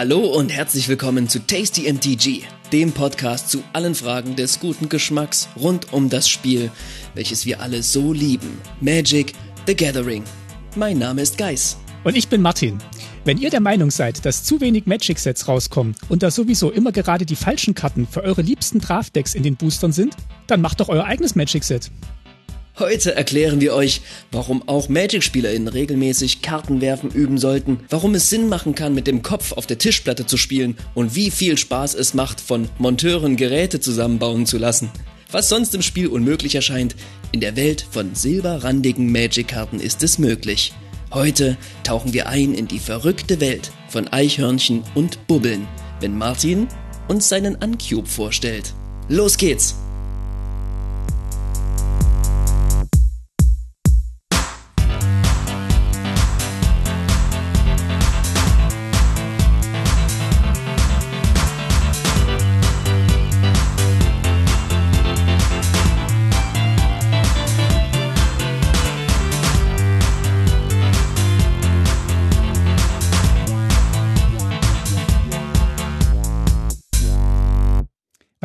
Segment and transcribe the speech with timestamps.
[0.00, 5.46] Hallo und herzlich willkommen zu Tasty MTG, dem Podcast zu allen Fragen des guten Geschmacks
[5.56, 6.70] rund um das Spiel,
[7.12, 8.62] welches wir alle so lieben.
[8.80, 9.34] Magic
[9.66, 10.24] the Gathering.
[10.74, 11.76] Mein Name ist Geis.
[12.02, 12.78] Und ich bin Martin.
[13.26, 17.26] Wenn ihr der Meinung seid, dass zu wenig Magic-Sets rauskommen und da sowieso immer gerade
[17.26, 21.04] die falschen Karten für eure liebsten Draft-Decks in den Boostern sind, dann macht doch euer
[21.04, 21.90] eigenes Magic-Set.
[22.78, 24.00] Heute erklären wir euch,
[24.32, 29.22] warum auch Magic-SpielerInnen regelmäßig Karten werfen üben sollten, warum es Sinn machen kann, mit dem
[29.22, 33.80] Kopf auf der Tischplatte zu spielen und wie viel Spaß es macht, von Monteuren Geräte
[33.80, 34.90] zusammenbauen zu lassen.
[35.30, 36.96] Was sonst im Spiel unmöglich erscheint,
[37.32, 40.72] in der Welt von silberrandigen Magic-Karten ist es möglich.
[41.12, 45.66] Heute tauchen wir ein in die verrückte Welt von Eichhörnchen und Bubbeln,
[46.00, 46.68] wenn Martin
[47.08, 48.72] uns seinen Uncube vorstellt.
[49.08, 49.74] Los geht's!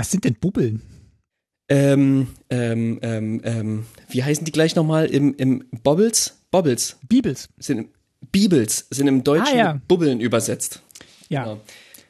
[0.05, 0.83] Was sind denn Bubbeln?
[1.67, 6.37] Ähm, ähm, ähm, ähm, wie heißen die gleich nochmal im, im Bobbles?
[6.51, 6.97] Bobbles.
[7.09, 7.49] Bibels.
[7.57, 7.89] Sind,
[8.31, 9.81] Bibels sind im Deutschen Ah, ja.
[9.87, 10.83] Bubbeln übersetzt.
[11.27, 11.45] Ja.
[11.45, 11.61] Genau.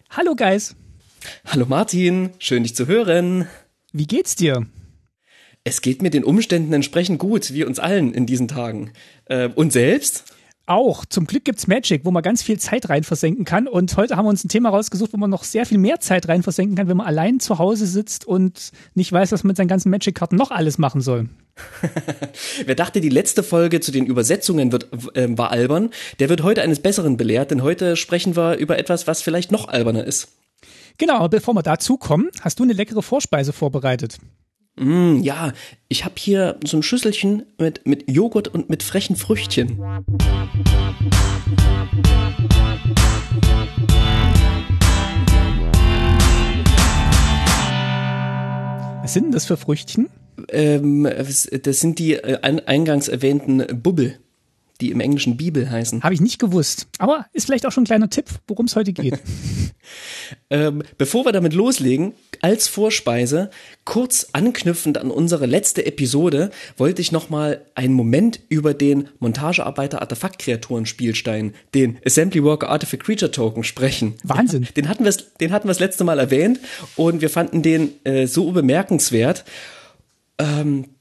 [0.09, 0.75] Hallo Guys,
[1.45, 3.47] Hallo Martin, schön dich zu hören.
[3.93, 4.65] wie geht's dir?
[5.63, 8.91] Es geht mir den Umständen entsprechend gut, wie uns allen in diesen Tagen.
[9.23, 10.34] Äh, und selbst?
[10.67, 11.05] Auch.
[11.05, 13.67] Zum Glück gibt's Magic, wo man ganz viel Zeit rein versenken kann.
[13.67, 16.27] Und heute haben wir uns ein Thema rausgesucht, wo man noch sehr viel mehr Zeit
[16.27, 19.57] rein versenken kann, wenn man allein zu Hause sitzt und nicht weiß, was man mit
[19.57, 21.29] seinen ganzen Magic-Karten noch alles machen soll.
[22.65, 26.63] Wer dachte, die letzte Folge zu den Übersetzungen wird, äh, war albern, der wird heute
[26.63, 30.29] eines Besseren belehrt, denn heute sprechen wir über etwas, was vielleicht noch alberner ist.
[30.97, 34.17] Genau, aber bevor wir dazu kommen, hast du eine leckere Vorspeise vorbereitet.
[34.77, 35.53] Mm, ja,
[35.87, 39.79] ich habe hier so ein Schüsselchen mit, mit Joghurt und mit frechen Früchtchen.
[49.01, 50.09] Was sind denn das für Früchtchen?
[50.49, 54.17] Ähm, das sind die äh, ein- eingangs erwähnten Bubbel,
[54.81, 56.03] die im Englischen Bibel heißen.
[56.03, 56.87] Habe ich nicht gewusst.
[56.97, 59.19] Aber ist vielleicht auch schon ein kleiner Tipp, worum es heute geht.
[60.49, 63.49] Ähm, bevor wir damit loslegen, als Vorspeise,
[63.83, 70.85] kurz anknüpfend an unsere letzte Episode, wollte ich nochmal einen Moment über den Montagearbeiter Artefaktkreaturen
[70.85, 74.15] Spielstein, den Assembly Worker Artifact Creature Token sprechen.
[74.23, 74.67] Wahnsinn.
[74.75, 76.59] Den hatten wir, den hatten wir das letzte Mal erwähnt
[76.95, 79.45] und wir fanden den äh, so bemerkenswert.
[80.37, 80.94] Ähm,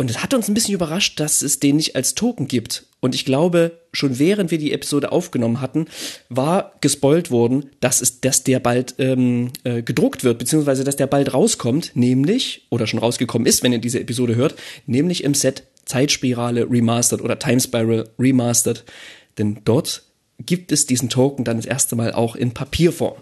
[0.00, 2.86] und es hat uns ein bisschen überrascht, dass es den nicht als Token gibt.
[3.00, 5.88] Und ich glaube, schon während wir die Episode aufgenommen hatten,
[6.30, 11.06] war gespoilt worden, dass, es, dass der bald ähm, äh, gedruckt wird, beziehungsweise dass der
[11.06, 14.54] bald rauskommt, nämlich, oder schon rausgekommen ist, wenn ihr diese Episode hört,
[14.86, 18.84] nämlich im Set Zeitspirale Remastered oder Time Spiral Remastered.
[19.36, 20.04] Denn dort
[20.38, 23.18] gibt es diesen Token dann das erste Mal auch in Papierform.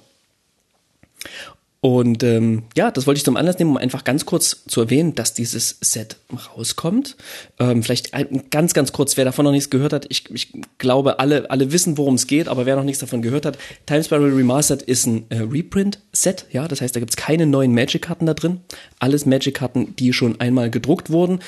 [1.81, 5.15] Und ähm, ja, das wollte ich zum Anlass nehmen, um einfach ganz kurz zu erwähnen,
[5.15, 6.17] dass dieses Set
[6.57, 7.17] rauskommt.
[7.61, 8.11] Ähm, vielleicht
[8.51, 11.97] ganz, ganz kurz, wer davon noch nichts gehört hat, ich, ich glaube, alle, alle wissen,
[11.97, 15.27] worum es geht, aber wer noch nichts davon gehört hat, Time Spiral Remastered ist ein
[15.29, 18.61] äh, Reprint-Set, ja, das heißt, da gibt's keine neuen Magic-Karten da drin.
[18.99, 21.39] Alles Magic-Karten, die schon einmal gedruckt wurden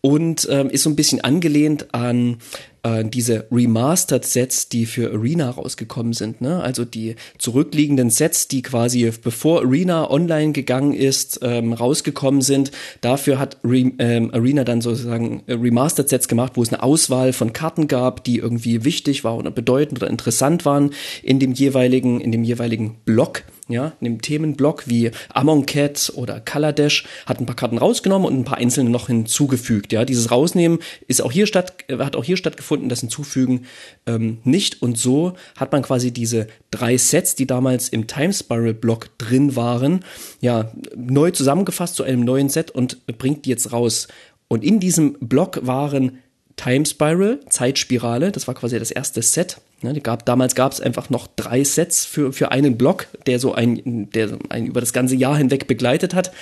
[0.00, 2.38] und ähm, ist so ein bisschen angelehnt an
[2.86, 6.40] äh, diese Remastered-Sets, die für Arena rausgekommen sind.
[6.40, 6.62] Ne?
[6.62, 12.70] Also die zurückliegenden Sets, die quasi bevor Arena online gegangen ist, ähm, rausgekommen sind.
[13.00, 17.52] Dafür hat Re ähm, Arena dann sozusagen äh, Remastered-Sets gemacht, wo es eine Auswahl von
[17.52, 20.90] Karten gab, die irgendwie wichtig war oder bedeutend oder interessant waren
[21.22, 26.40] in dem jeweiligen, in dem jeweiligen Block ja, in dem Themenblock wie Amon Cat oder
[26.40, 29.92] Kaladesh hat ein paar Karten rausgenommen und ein paar einzelne noch hinzugefügt.
[29.92, 30.78] Ja, dieses Rausnehmen
[31.08, 33.66] ist auch hier statt, hat auch hier stattgefunden, das Hinzufügen
[34.06, 34.82] ähm, nicht.
[34.82, 39.56] Und so hat man quasi diese drei Sets, die damals im Time Spiral Block drin
[39.56, 40.04] waren,
[40.40, 44.08] ja, neu zusammengefasst zu einem neuen Set und bringt die jetzt raus.
[44.48, 46.18] Und in diesem Block waren
[46.56, 49.58] Time Spiral, Zeitspirale, das war quasi das erste Set.
[49.82, 53.38] Ne, die gab, damals gab es einfach noch drei Sets für, für einen Block, der
[53.38, 56.32] so ein, der einen über das ganze Jahr hinweg begleitet hat.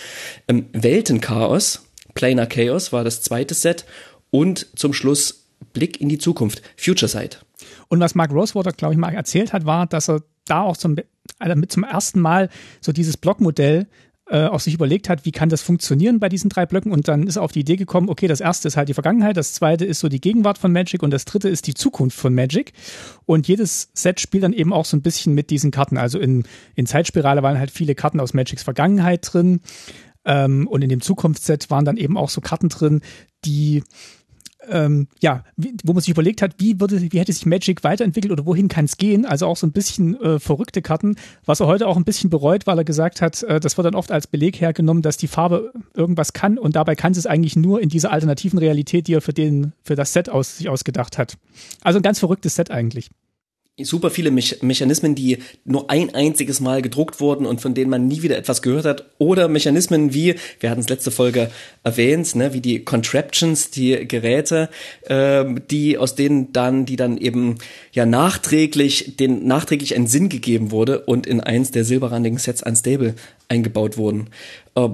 [0.47, 1.83] Ähm, Weltenchaos,
[2.15, 3.87] Planar Chaos war das zweite Set
[4.31, 7.45] und zum Schluss Blick in die Zukunft, Future Sight.
[7.89, 10.97] Und was Mark Rosewater, glaube ich, mal erzählt hat, war, dass er da auch zum,
[11.39, 12.49] also mit zum ersten Mal
[12.81, 13.87] so dieses Blockmodell
[14.27, 16.93] äh, auch sich überlegt hat, wie kann das funktionieren bei diesen drei Blöcken?
[16.93, 19.37] Und dann ist er auf die Idee gekommen, okay, das erste ist halt die Vergangenheit,
[19.37, 22.35] das zweite ist so die Gegenwart von Magic und das dritte ist die Zukunft von
[22.35, 22.73] Magic.
[23.27, 26.45] Und jedes Set spielt dann eben auch so ein bisschen mit diesen Karten, also in,
[26.75, 29.61] in Zeitspirale waren halt viele Karten aus Magics Vergangenheit drin
[30.25, 33.03] ähm, und in dem Zukunftsset waren dann eben auch so Karten drin,
[33.45, 33.83] die
[34.71, 38.33] ähm, ja, wie, wo man sich überlegt hat, wie würde, wie hätte sich Magic weiterentwickelt
[38.33, 39.27] oder wohin kann es gehen?
[39.27, 42.67] Also auch so ein bisschen äh, verrückte Karten, was er heute auch ein bisschen bereut,
[42.67, 45.73] weil er gesagt hat, äh, das wird dann oft als Beleg hergenommen, dass die Farbe
[45.95, 49.21] irgendwas kann und dabei kann sie es eigentlich nur in dieser alternativen Realität, die er
[49.21, 51.37] für den, für das Set aus, sich ausgedacht hat.
[51.83, 53.11] Also ein ganz verrücktes Set eigentlich
[53.83, 58.07] super viele Me Mechanismen, die nur ein einziges Mal gedruckt wurden und von denen man
[58.07, 59.11] nie wieder etwas gehört hat.
[59.19, 61.51] Oder Mechanismen wie, wir hatten es letzte Folge
[61.83, 64.69] erwähnt, ne, wie die Contraptions, die Geräte,
[65.03, 67.57] äh, die aus denen dann, die dann eben
[67.93, 73.15] ja nachträglich, den nachträglich einen Sinn gegeben wurde und in eins der silberrandigen Sets Unstable
[73.49, 74.29] eingebaut wurden.
[74.77, 74.91] Äh,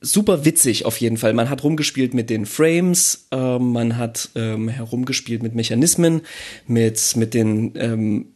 [0.00, 1.32] super witzig auf jeden Fall.
[1.32, 6.22] Man hat rumgespielt mit den Frames, äh, man hat ähm, herumgespielt mit Mechanismen,
[6.66, 8.26] mit, mit den ähm,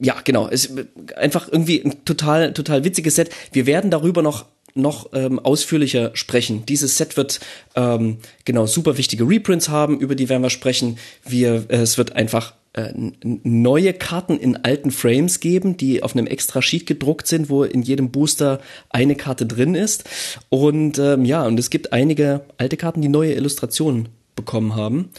[0.00, 0.48] ja, genau.
[0.48, 0.72] Es
[1.16, 3.30] einfach irgendwie ein total, total witziges Set.
[3.52, 6.64] Wir werden darüber noch noch ähm, ausführlicher sprechen.
[6.66, 7.40] Dieses Set wird
[7.74, 10.98] ähm, genau super wichtige Reprints haben, über die werden wir sprechen.
[11.26, 12.92] Wir, äh, es wird einfach äh,
[13.24, 17.82] neue Karten in alten Frames geben, die auf einem extra Sheet gedruckt sind, wo in
[17.82, 20.08] jedem Booster eine Karte drin ist.
[20.48, 25.10] Und ähm, ja, und es gibt einige alte Karten, die neue Illustrationen bekommen haben.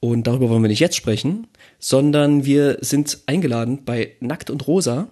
[0.00, 1.46] Und darüber wollen wir nicht jetzt sprechen,
[1.78, 5.08] sondern wir sind eingeladen bei Nackt und Rosa.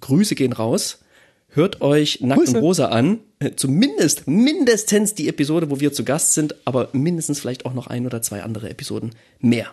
[0.00, 1.00] Grüße gehen raus.
[1.48, 2.56] Hört euch Nackt Grüße.
[2.58, 3.20] und Rosa an.
[3.38, 7.86] Äh, zumindest, mindestens die Episode, wo wir zu Gast sind, aber mindestens vielleicht auch noch
[7.86, 9.68] ein oder zwei andere Episoden mehr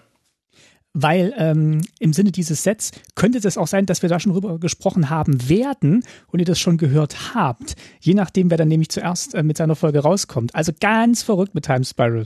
[0.94, 4.60] weil ähm, im Sinne dieses Sets könnte es auch sein, dass wir da schon drüber
[4.60, 9.34] gesprochen haben werden und ihr das schon gehört habt, je nachdem, wer dann nämlich zuerst
[9.34, 10.54] äh, mit seiner Folge rauskommt.
[10.56, 12.26] Also ganz verrückt mit Time Spiral.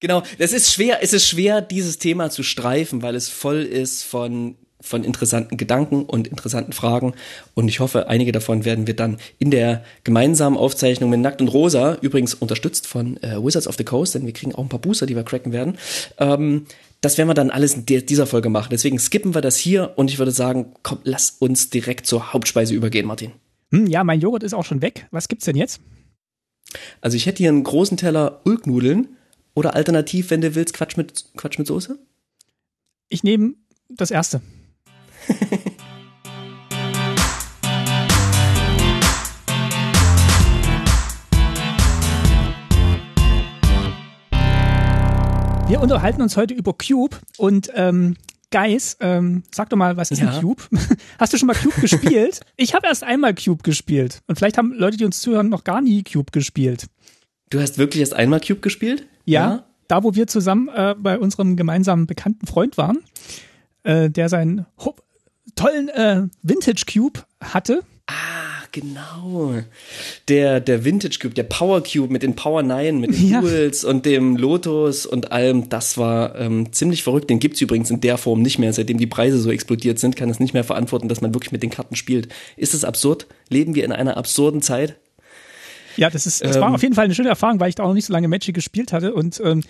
[0.00, 4.02] Genau, das ist schwer, es ist schwer, dieses Thema zu streifen, weil es voll ist
[4.02, 7.14] von von interessanten Gedanken und interessanten Fragen.
[7.54, 11.48] Und ich hoffe, einige davon werden wir dann in der gemeinsamen Aufzeichnung mit Nackt und
[11.48, 14.80] Rosa, übrigens unterstützt von äh, Wizards of the Coast, denn wir kriegen auch ein paar
[14.80, 15.78] Booster, die wir cracken werden,
[16.18, 16.66] ähm,
[17.00, 18.68] das werden wir dann alles in dieser Folge machen.
[18.70, 22.74] Deswegen skippen wir das hier und ich würde sagen, komm, lass uns direkt zur Hauptspeise
[22.74, 23.32] übergehen, Martin.
[23.72, 25.06] Hm, ja, mein Joghurt ist auch schon weg.
[25.10, 25.80] Was gibt's denn jetzt?
[27.00, 29.16] Also ich hätte hier einen großen Teller Ulknudeln
[29.54, 31.98] oder alternativ, wenn du willst, Quatsch mit, Quatsch mit Soße.
[33.08, 33.54] Ich nehme
[33.88, 34.40] das erste.
[45.68, 48.16] Wir unterhalten uns heute über Cube und ähm,
[48.52, 50.30] Guys, ähm, sag doch mal, was ist ja.
[50.30, 50.62] ein Cube?
[51.18, 52.40] Hast du schon mal Cube gespielt?
[52.56, 55.80] Ich habe erst einmal Cube gespielt und vielleicht haben Leute, die uns zuhören, noch gar
[55.80, 56.86] nie Cube gespielt.
[57.50, 59.08] Du hast wirklich erst einmal Cube gespielt?
[59.24, 59.66] Ja, ja.
[59.88, 62.98] da wo wir zusammen äh, bei unserem gemeinsamen bekannten Freund waren,
[63.82, 64.66] äh, der seinen
[65.56, 67.82] tollen äh, Vintage Cube hatte.
[68.08, 69.54] Ah, genau.
[70.28, 73.40] Der, der Vintage Cube, der Power Cube mit den Power 9, mit den ja.
[73.40, 77.28] Duels und dem Lotus und allem, das war ähm, ziemlich verrückt.
[77.28, 78.72] Den gibt's übrigens in der Form nicht mehr.
[78.72, 81.64] Seitdem die Preise so explodiert sind, kann es nicht mehr verantworten, dass man wirklich mit
[81.64, 82.28] den Karten spielt.
[82.56, 83.26] Ist das absurd?
[83.48, 84.96] Leben wir in einer absurden Zeit?
[85.96, 87.82] Ja, das ist, das ähm, war auf jeden Fall eine schöne Erfahrung, weil ich da
[87.82, 89.64] auch noch nicht so lange Magic gespielt hatte und ähm,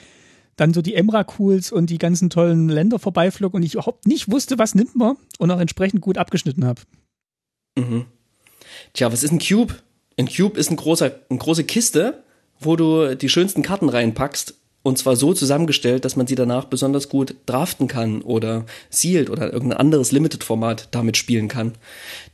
[0.56, 4.58] dann so die Emra-Cools und die ganzen tollen Länder vorbeiflog und ich überhaupt nicht wusste,
[4.58, 6.82] was nimmt man und auch entsprechend gut abgeschnitten habe.
[7.78, 8.06] Mhm.
[8.92, 9.74] Tja, was ist ein Cube?
[10.18, 12.22] Ein Cube ist ein großer, eine große Kiste,
[12.58, 14.54] wo du die schönsten Karten reinpackst
[14.86, 19.52] und zwar so zusammengestellt, dass man sie danach besonders gut draften kann oder sealed oder
[19.52, 21.72] irgendein anderes Limited-Format damit spielen kann.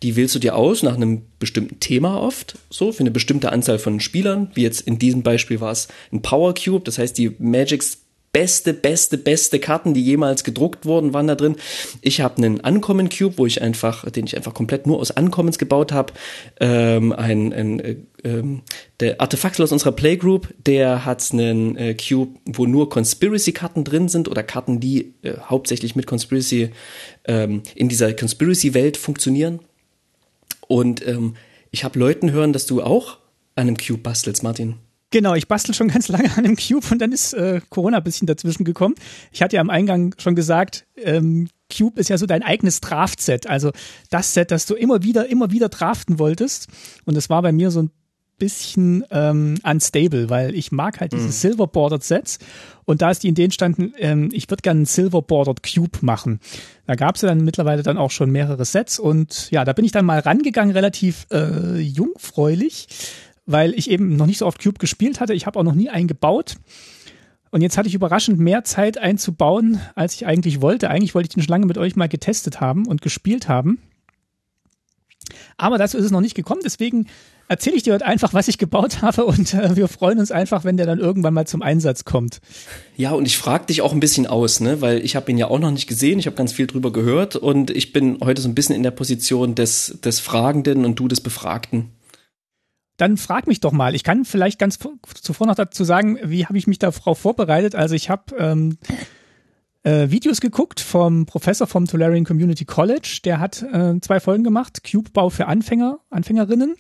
[0.03, 3.79] Die wählst du dir aus nach einem bestimmten Thema oft, so für eine bestimmte Anzahl
[3.79, 4.51] von Spielern.
[4.53, 8.02] Wie jetzt in diesem Beispiel war es ein Power Cube, das heißt die Magics
[8.33, 11.57] beste, beste, beste Karten, die jemals gedruckt wurden, waren da drin.
[12.01, 15.59] Ich habe einen Uncommon Cube, wo ich einfach, den ich einfach komplett nur aus Uncommons
[15.59, 16.15] gebaut habe.
[16.59, 18.63] Ähm, ein, ein äh, ähm,
[19.01, 24.29] der Artefaktler aus unserer Playgroup, der hat einen äh, Cube, wo nur Conspiracy-Karten drin sind
[24.29, 26.71] oder Karten, die äh, hauptsächlich mit Conspiracy
[27.27, 29.61] ähm, in dieser Conspiracy-Welt funktionieren.
[30.69, 31.37] Und ähm,
[31.71, 33.19] ich habe Leuten hören, dass du auch
[33.57, 34.77] an einem Cube bastelst, Martin.
[35.13, 38.03] Genau, ich bastel schon ganz lange an einem Cube und dann ist äh, Corona ein
[38.03, 38.95] bisschen dazwischen gekommen.
[39.31, 43.47] Ich hatte ja am Eingang schon gesagt, ähm, Cube ist ja so dein eigenes Draft-Set,
[43.47, 43.73] also
[44.11, 46.69] das Set, das du immer wieder, immer wieder draften wolltest.
[47.05, 47.91] Und das war bei mir so ein
[48.39, 51.33] bisschen ähm, unstable, weil ich mag halt diese mhm.
[51.33, 52.39] Silver Bordered Sets
[52.87, 56.41] und da ist die Idee entstanden, ähm, ich würde gerne einen Silver Bordered Cube machen.
[56.87, 59.85] Da gab es ja dann mittlerweile dann auch schon mehrere Sets und ja, da bin
[59.85, 62.89] ich dann mal rangegangen, relativ äh, jungfräulich,
[63.47, 65.35] weil ich eben noch nicht so oft Cube gespielt hatte.
[65.35, 66.57] Ich habe auch noch nie einen gebaut.
[67.51, 70.89] Und jetzt hatte ich überraschend mehr Zeit einzubauen, als ich eigentlich wollte.
[70.89, 73.79] Eigentlich wollte ich den schon lange mit euch mal getestet haben und gespielt haben.
[75.57, 77.07] Aber dazu ist es noch nicht gekommen, deswegen
[77.49, 80.65] erzähle ich dir heute einfach, was ich gebaut habe und äh, wir freuen uns einfach,
[80.65, 82.41] wenn der dann irgendwann mal zum Einsatz kommt.
[82.97, 85.49] Ja, und ich frage dich auch ein bisschen aus, ne, weil ich habe ihn ja
[85.49, 88.49] auch noch nicht gesehen, ich habe ganz viel drüber gehört und ich bin heute so
[88.49, 91.91] ein bisschen in der Position des, des Fragenden und du des Befragten.
[92.97, 93.95] Dann frag mich doch mal.
[93.95, 94.79] Ich kann vielleicht ganz
[95.21, 97.75] zuvor noch dazu sagen, wie habe ich mich darauf vorbereitet.
[97.75, 98.79] Also ich habe ähm,
[99.83, 103.21] äh, Videos geguckt vom Professor vom Tolarian Community College.
[103.25, 106.77] Der hat äh, zwei Folgen gemacht, Cube-Bau für Anfänger, Anfängerinnen.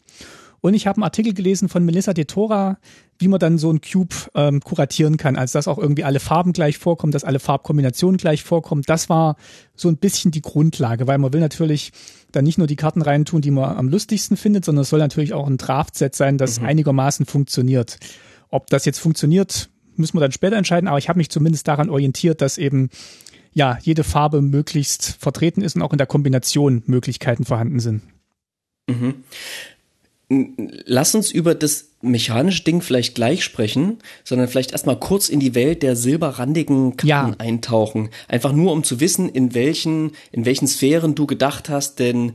[0.61, 2.79] Und ich habe einen Artikel gelesen von Melissa de Tora,
[3.23, 5.37] wie man dann so einen Cube ähm, kuratieren kann.
[5.37, 8.83] Also dass auch irgendwie alle Farben gleich vorkommen, dass alle Farbkombinationen gleich vorkommen.
[8.85, 9.37] Das war
[9.75, 11.93] so ein bisschen die Grundlage, weil man will natürlich
[12.33, 15.33] dann nicht nur die Karten reintun, die man am lustigsten findet, sondern es soll natürlich
[15.33, 16.67] auch ein Draftset sein, das mhm.
[16.67, 17.99] einigermaßen funktioniert.
[18.49, 21.91] Ob das jetzt funktioniert, müssen wir dann später entscheiden, aber ich habe mich zumindest daran
[21.91, 22.91] orientiert, dass eben
[23.53, 28.03] ja jede Farbe möglichst vertreten ist und auch in der Kombination Möglichkeiten vorhanden sind.
[28.89, 29.25] Mhm.
[30.87, 35.55] Lass uns über das mechanische Ding vielleicht gleich sprechen, sondern vielleicht erstmal kurz in die
[35.55, 37.35] Welt der silberrandigen Karten ja.
[37.39, 38.11] eintauchen.
[38.29, 42.33] Einfach nur, um zu wissen, in welchen, in welchen Sphären du gedacht hast, denn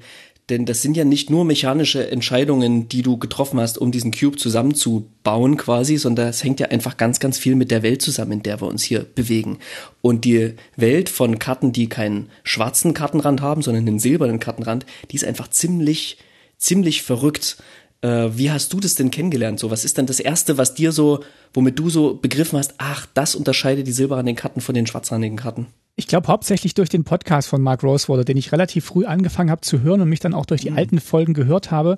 [0.50, 4.38] denn das sind ja nicht nur mechanische Entscheidungen, die du getroffen hast, um diesen Cube
[4.38, 8.44] zusammenzubauen quasi, sondern es hängt ja einfach ganz, ganz viel mit der Welt zusammen, in
[8.44, 9.60] der wir uns hier bewegen.
[10.02, 15.18] Und die Welt von Karten, die keinen schwarzen Kartenrand haben, sondern einen silbernen Kartenrand, die
[15.18, 16.18] ist einfach ziemlich,
[16.58, 17.58] ziemlich verrückt.
[18.02, 19.60] Äh, wie hast du das denn kennengelernt?
[19.60, 21.24] So, was ist denn das erste, was dir so,
[21.54, 25.68] womit du so begriffen hast, ach, das unterscheidet die silberrandigen Karten von den schwarzrandigen Karten?
[26.00, 29.62] Ich glaube hauptsächlich durch den Podcast von Mark Rosewater, den ich relativ früh angefangen habe
[29.62, 30.78] zu hören und mich dann auch durch die mhm.
[30.78, 31.98] alten Folgen gehört habe.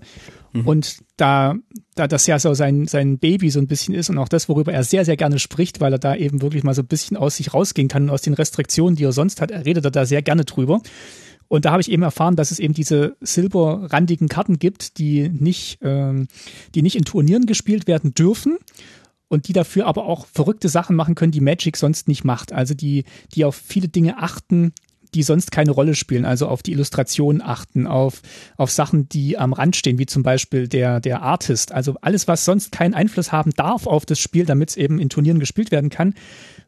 [0.54, 0.66] Mhm.
[0.66, 1.56] Und da,
[1.96, 4.72] da das ja so sein, sein Baby so ein bisschen ist und auch das, worüber
[4.72, 7.36] er sehr, sehr gerne spricht, weil er da eben wirklich mal so ein bisschen aus
[7.36, 10.06] sich rausgehen kann und aus den Restriktionen, die er sonst hat, er redet er da
[10.06, 10.82] sehr gerne drüber.
[11.50, 15.80] Und da habe ich eben erfahren, dass es eben diese silberrandigen Karten gibt, die nicht,
[15.82, 16.28] ähm,
[16.76, 18.58] die nicht in Turnieren gespielt werden dürfen
[19.28, 22.54] und die dafür aber auch verrückte Sachen machen können, die Magic sonst nicht macht.
[22.54, 23.04] Also die,
[23.34, 24.74] die auf viele Dinge achten,
[25.16, 28.22] die sonst keine Rolle spielen, also auf die Illustrationen achten, auf,
[28.58, 31.72] auf Sachen, die am Rand stehen, wie zum Beispiel der, der Artist.
[31.72, 35.10] Also alles, was sonst keinen Einfluss haben darf auf das Spiel, damit es eben in
[35.10, 36.14] Turnieren gespielt werden kann,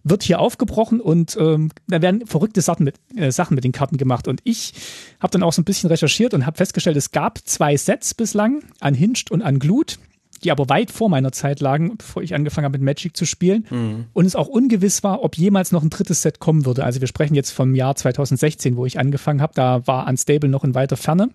[0.04, 3.98] wird hier aufgebrochen und ähm, da werden verrückte Sachen mit, äh, Sachen mit den Karten
[3.98, 4.28] gemacht.
[4.28, 4.74] Und ich
[5.20, 8.64] habe dann auch so ein bisschen recherchiert und habe festgestellt, es gab zwei Sets bislang,
[8.80, 10.00] an Hinged und an Glut
[10.44, 13.68] die aber weit vor meiner Zeit lagen, bevor ich angefangen habe mit Magic zu spielen.
[13.70, 14.06] Mhm.
[14.14, 16.84] Und es auch ungewiss war, ob jemals noch ein drittes Set kommen würde.
[16.84, 19.54] Also wir sprechen jetzt vom Jahr 2016, wo ich angefangen habe.
[19.56, 21.30] Da war Unstable noch in weiter Ferne.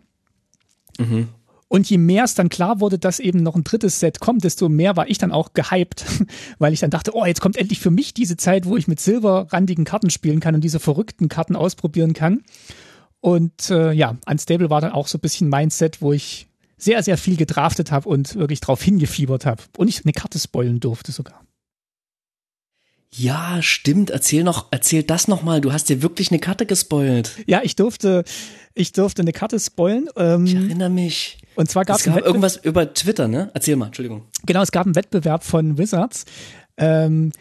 [0.98, 1.28] Mhm.
[1.68, 4.68] Und je mehr es dann klar wurde, dass eben noch ein drittes Set kommt, desto
[4.68, 6.04] mehr war ich dann auch gehypt,
[6.58, 9.00] weil ich dann dachte, oh, jetzt kommt endlich für mich diese Zeit, wo ich mit
[9.00, 12.42] silberrandigen Karten spielen kann und diese verrückten Karten ausprobieren kann.
[13.20, 16.46] Und äh, ja, Unstable war dann auch so ein bisschen mein Set, wo ich
[16.78, 19.62] sehr, sehr viel gedraftet habe und wirklich drauf hingefiebert habe.
[19.76, 21.42] Und ich eine Karte spoilen durfte sogar.
[23.10, 24.10] Ja, stimmt.
[24.10, 25.60] Erzähl noch, erzähl das noch mal.
[25.60, 27.32] Du hast dir wirklich eine Karte gespoilt.
[27.46, 28.24] Ja, ich durfte,
[28.74, 30.08] ich durfte eine Karte spoilen.
[30.16, 31.38] Ähm, ich erinnere mich.
[31.56, 33.50] Und zwar gab es gab irgendwas über Twitter, ne?
[33.54, 34.22] Erzähl mal, Entschuldigung.
[34.44, 36.24] Genau, es gab einen Wettbewerb von Wizards.
[36.76, 37.32] Ähm,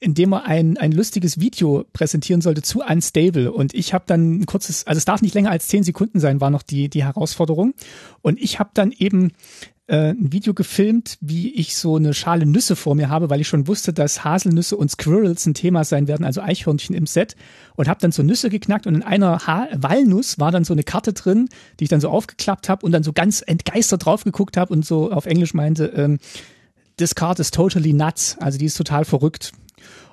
[0.00, 3.50] in dem er ein, ein lustiges Video präsentieren sollte zu Unstable.
[3.50, 6.40] Und ich habe dann ein kurzes, also es darf nicht länger als zehn Sekunden sein,
[6.40, 7.74] war noch die, die Herausforderung.
[8.22, 9.32] Und ich habe dann eben
[9.88, 13.48] äh, ein Video gefilmt, wie ich so eine Schale Nüsse vor mir habe, weil ich
[13.48, 17.36] schon wusste, dass Haselnüsse und Squirrels ein Thema sein werden, also Eichhörnchen im Set.
[17.74, 20.82] Und habe dann so Nüsse geknackt und in einer ha Walnuss war dann so eine
[20.82, 21.48] Karte drin,
[21.80, 24.84] die ich dann so aufgeklappt habe und dann so ganz entgeistert drauf geguckt habe und
[24.84, 26.18] so auf Englisch meinte, ähm,
[26.98, 28.36] this card is totally nuts.
[28.40, 29.52] Also die ist total verrückt.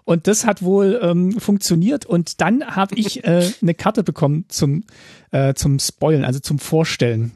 [0.05, 2.05] Und das hat wohl ähm, funktioniert.
[2.05, 4.84] Und dann habe ich äh, eine Karte bekommen zum,
[5.32, 7.32] äh, zum Spoilen, also zum Vorstellen.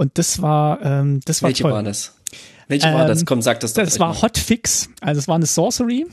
[0.00, 1.72] Und das war, ähm, das war Welche toll.
[1.72, 2.14] war das?
[2.68, 3.26] Welche ähm, war das?
[3.26, 3.82] Komm, sag das doch.
[3.82, 4.88] Das war Hotfix.
[5.02, 6.06] Also es war eine Sorcery.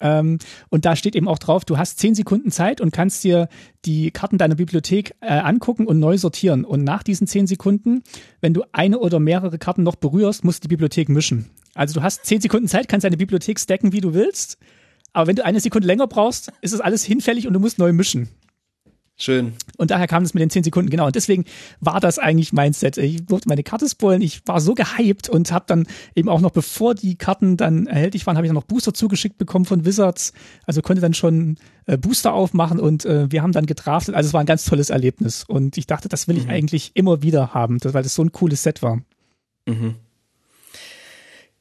[0.00, 0.38] Ähm,
[0.70, 3.50] und da steht eben auch drauf, du hast zehn Sekunden Zeit und kannst dir
[3.84, 6.64] die Karten deiner Bibliothek äh, angucken und neu sortieren.
[6.64, 8.02] Und nach diesen zehn Sekunden,
[8.40, 11.50] wenn du eine oder mehrere Karten noch berührst, musst du die Bibliothek mischen.
[11.74, 14.56] Also du hast zehn Sekunden Zeit, kannst deine Bibliothek stacken, wie du willst.
[15.12, 17.92] Aber wenn du eine Sekunde länger brauchst, ist das alles hinfällig und du musst neu
[17.92, 18.30] mischen.
[19.16, 19.52] Schön.
[19.76, 21.06] Und daher kam es mit den 10 Sekunden, genau.
[21.06, 21.44] Und deswegen
[21.78, 22.98] war das eigentlich mein Set.
[22.98, 26.50] Ich durfte meine Karte spoilen, ich war so gehypt und habe dann eben auch noch,
[26.50, 30.32] bevor die Karten dann erhältlich waren, habe ich dann noch Booster zugeschickt bekommen von Wizards.
[30.66, 34.16] Also konnte dann schon äh, Booster aufmachen und äh, wir haben dann gedraftet.
[34.16, 35.44] Also es war ein ganz tolles Erlebnis.
[35.46, 36.50] Und ich dachte, das will ich mhm.
[36.50, 39.00] eigentlich immer wieder haben, weil das so ein cooles Set war.
[39.66, 39.94] Mhm.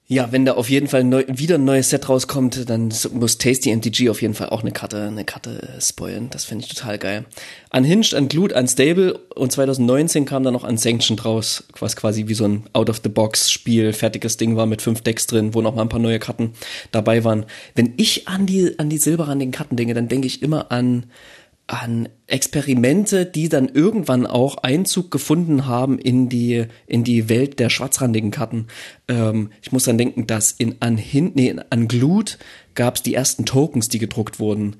[0.07, 3.73] Ja, wenn da auf jeden Fall neu, wieder ein neues Set rauskommt, dann muss Tasty
[3.73, 6.29] MTG auf jeden Fall auch eine Karte, eine Karte spoilen.
[6.29, 7.25] Das finde ich total geil.
[7.71, 12.63] Unhinged, Unglued, Unstable und 2019 kam dann noch Unsanctioned raus, was quasi wie so ein
[12.73, 16.51] Out-of-the-Box-Spiel, fertiges Ding war mit fünf Decks drin, wo noch mal ein paar neue Karten
[16.91, 17.45] dabei waren.
[17.73, 21.05] Wenn ich an die, an die silberrandigen Karten denke, dann denke ich immer an
[21.67, 27.69] an Experimente, die dann irgendwann auch Einzug gefunden haben in die in die Welt der
[27.69, 28.67] schwarzrandigen Karten.
[29.07, 32.37] Ähm, ich muss dann denken, dass in an nee, an Glut
[32.75, 34.75] gab es die ersten Tokens, die gedruckt wurden.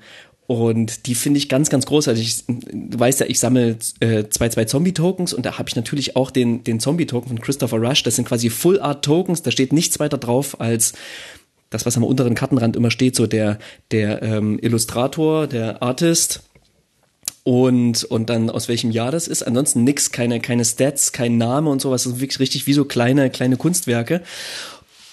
[0.46, 2.44] Und die finde ich ganz, ganz großartig.
[2.46, 6.30] Du weißt ja, ich sammle äh, zwei, zwei Zombie-Tokens und da habe ich natürlich auch
[6.30, 8.02] den, den Zombie-Token von Christopher Rush.
[8.02, 10.92] Das sind quasi Full-Art-Tokens, da steht nichts weiter drauf als
[11.70, 13.58] das, was am unteren Kartenrand immer steht, so der,
[13.90, 16.42] der ähm, Illustrator, der Artist
[17.44, 19.42] und, und dann aus welchem Jahr das ist.
[19.42, 22.04] Ansonsten nix, keine, keine Stats, kein Name und sowas.
[22.04, 24.22] Das ist wirklich richtig wie so kleine, kleine Kunstwerke.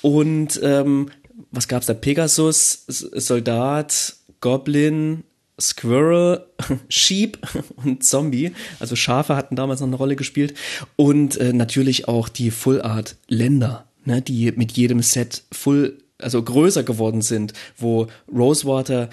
[0.01, 1.11] Und ähm,
[1.51, 1.93] was gab's da?
[1.93, 5.23] Pegasus, Soldat, Goblin,
[5.59, 6.45] Squirrel,
[6.89, 7.37] Sheep
[7.83, 8.53] und Zombie.
[8.79, 10.53] Also Schafe hatten damals noch eine Rolle gespielt.
[10.95, 16.41] Und äh, natürlich auch die Full Art Länder, ne, die mit jedem Set full, also
[16.41, 19.09] größer geworden sind, wo Rosewater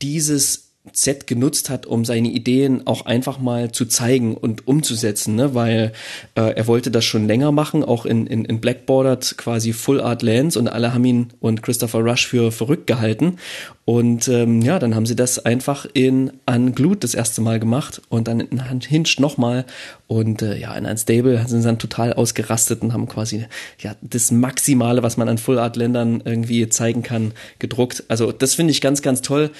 [0.00, 5.54] dieses Z genutzt hat, um seine Ideen auch einfach mal zu zeigen und umzusetzen, ne?
[5.54, 5.92] weil
[6.34, 10.22] äh, er wollte das schon länger machen, auch in, in, in Blackboarded quasi Full Art
[10.22, 13.38] Lands und alle haben ihn und Christopher Rush für verrückt gehalten
[13.84, 18.26] und ähm, ja, dann haben sie das einfach in Unglued das erste Mal gemacht und
[18.26, 19.64] dann in Hinge nochmal
[20.08, 23.46] und äh, ja, in Unstable sind sie dann total ausgerastet und haben quasi
[23.78, 28.02] ja das Maximale, was man an Full Art Ländern irgendwie zeigen kann, gedruckt.
[28.08, 29.50] Also das finde ich ganz, ganz toll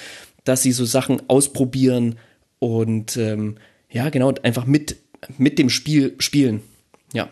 [0.43, 2.15] dass sie so Sachen ausprobieren
[2.59, 3.55] und ähm,
[3.89, 4.97] ja, genau, einfach mit,
[5.37, 6.61] mit dem Spiel spielen.
[7.13, 7.29] Ja.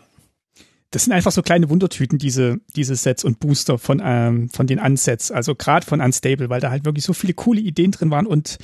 [0.90, 4.78] Das sind einfach so kleine Wundertüten, diese, diese Sets und Booster von, ähm, von den
[4.78, 8.26] Unsets, also gerade von Unstable, weil da halt wirklich so viele coole Ideen drin waren
[8.26, 8.58] und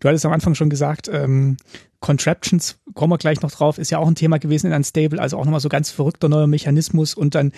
[0.00, 1.56] du hattest am Anfang schon gesagt, ähm,
[2.00, 5.38] Contraptions, kommen wir gleich noch drauf, ist ja auch ein Thema gewesen in Unstable, also
[5.38, 7.52] auch nochmal so ganz verrückter neuer Mechanismus und dann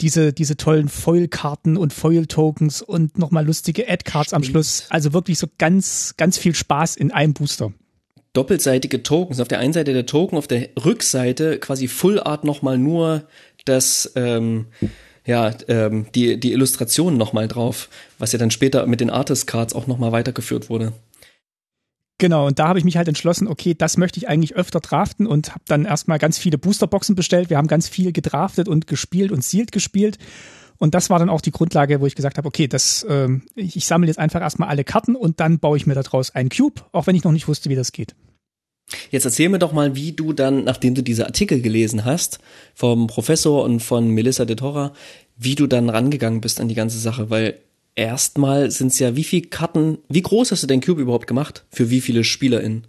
[0.00, 4.84] diese, diese tollen Foil-Karten und Foil-Tokens und nochmal lustige Ad-Cards am Schluss.
[4.90, 7.72] Also wirklich so ganz, ganz viel Spaß in einem Booster.
[8.32, 9.40] Doppelseitige Tokens.
[9.40, 13.22] Auf der einen Seite der Token, auf der Rückseite quasi Full Art nochmal nur
[13.64, 14.66] das, ähm,
[15.24, 19.74] ja, ähm, die, die Illustrationen nochmal drauf, was ja dann später mit den Artist Cards
[19.74, 20.92] auch nochmal weitergeführt wurde.
[22.18, 25.26] Genau, und da habe ich mich halt entschlossen, okay, das möchte ich eigentlich öfter draften
[25.26, 27.50] und habe dann erstmal ganz viele Boosterboxen bestellt.
[27.50, 30.18] Wir haben ganz viel gedraftet und gespielt und sealed gespielt.
[30.78, 33.76] Und das war dann auch die Grundlage, wo ich gesagt habe, okay, das, äh, ich,
[33.76, 36.82] ich sammle jetzt einfach erstmal alle Karten und dann baue ich mir daraus einen Cube,
[36.92, 38.14] auch wenn ich noch nicht wusste, wie das geht.
[39.10, 42.38] Jetzt erzähl mir doch mal, wie du dann, nachdem du diese Artikel gelesen hast,
[42.74, 44.92] vom Professor und von Melissa de Torra,
[45.36, 47.58] wie du dann rangegangen bist an die ganze Sache, weil
[47.96, 51.64] erstmal sind es ja, wie viele Karten, wie groß hast du dein Cube überhaupt gemacht?
[51.70, 52.86] Für wie viele SpielerInnen?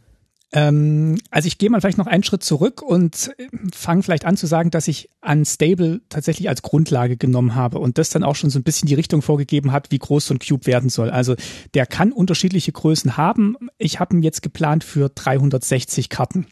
[0.54, 4.38] Ähm, also ich gehe mal vielleicht noch einen Schritt zurück und äh, fange vielleicht an
[4.38, 8.50] zu sagen, dass ich Unstable tatsächlich als Grundlage genommen habe und das dann auch schon
[8.50, 11.10] so ein bisschen die Richtung vorgegeben hat, wie groß so ein Cube werden soll.
[11.10, 11.36] Also
[11.74, 13.58] der kann unterschiedliche Größen haben.
[13.78, 16.48] Ich habe ihn jetzt geplant für 360 Karten.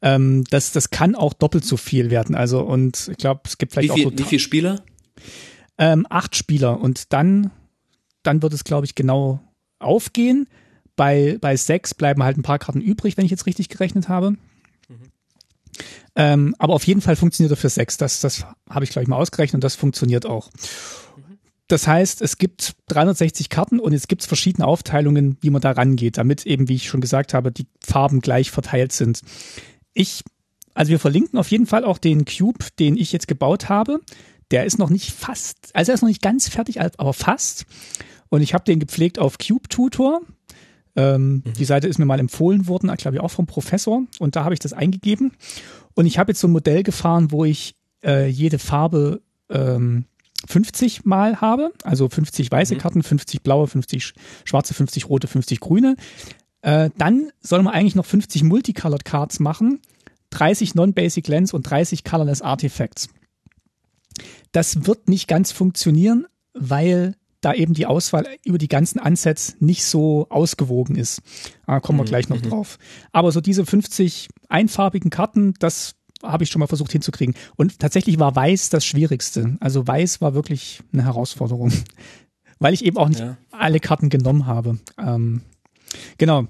[0.00, 2.34] Ähm, das, das kann auch doppelt so viel werden.
[2.34, 4.82] Also und ich glaube, es gibt vielleicht wie viel, auch so wie viele Spieler?
[5.76, 7.50] Ähm, acht Spieler und dann
[8.22, 9.40] dann wird es, glaube ich, genau
[9.78, 10.48] aufgehen.
[10.96, 14.32] Bei, bei sechs bleiben halt ein paar Karten übrig, wenn ich jetzt richtig gerechnet habe.
[14.32, 14.38] Mhm.
[16.16, 17.96] Ähm, aber auf jeden Fall funktioniert er für sechs.
[17.96, 20.50] Das, das habe ich, glaube ich, mal ausgerechnet und das funktioniert auch.
[21.68, 25.72] Das heißt, es gibt 360 Karten und jetzt gibt es verschiedene Aufteilungen, wie man da
[25.72, 29.20] rangeht, damit eben, wie ich schon gesagt habe, die Farben gleich verteilt sind.
[29.92, 30.24] Ich,
[30.72, 34.00] also wir verlinken auf jeden Fall auch den Cube, den ich jetzt gebaut habe.
[34.50, 37.66] Der ist noch nicht fast, also er ist noch nicht ganz fertig, aber fast.
[38.28, 40.20] Und ich habe den gepflegt auf Cube Tutor.
[40.96, 41.52] Ähm, mhm.
[41.58, 44.02] Die Seite ist mir mal empfohlen worden, glaube ich auch vom Professor.
[44.18, 45.32] Und da habe ich das eingegeben.
[45.94, 50.04] Und ich habe jetzt so ein Modell gefahren, wo ich äh, jede Farbe ähm,
[50.46, 51.72] 50 mal habe.
[51.84, 52.78] Also 50 weiße mhm.
[52.78, 55.96] Karten, 50 blaue, 50 schwarze, 50 rote, 50 grüne.
[56.62, 59.80] Äh, dann soll man eigentlich noch 50 Multicolored Cards machen,
[60.30, 63.08] 30 Non-Basic Lens und 30 Colorless Artifacts.
[64.52, 69.84] Das wird nicht ganz funktionieren, weil da eben die Auswahl über die ganzen Unsets nicht
[69.84, 71.22] so ausgewogen ist.
[71.66, 72.78] Da kommen wir Mhm, gleich noch drauf.
[73.12, 77.36] Aber so diese 50 einfarbigen Karten, das habe ich schon mal versucht hinzukriegen.
[77.54, 79.56] Und tatsächlich war Weiß das Schwierigste.
[79.60, 81.72] Also Weiß war wirklich eine Herausforderung,
[82.58, 83.36] weil ich eben auch nicht Ja.
[83.52, 84.78] alle Karten genommen habe.
[84.98, 85.42] Ähm,
[86.16, 86.46] genau.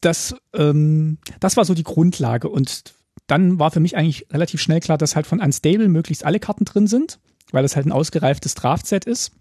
[0.00, 2.48] Das, ähm, das war so die Grundlage.
[2.48, 2.94] Und
[3.26, 6.64] dann war für mich eigentlich relativ schnell klar, dass halt von Unstable möglichst alle Karten
[6.64, 7.18] drin sind,
[7.50, 9.32] weil das halt ein ausgereiftes Draftset ist.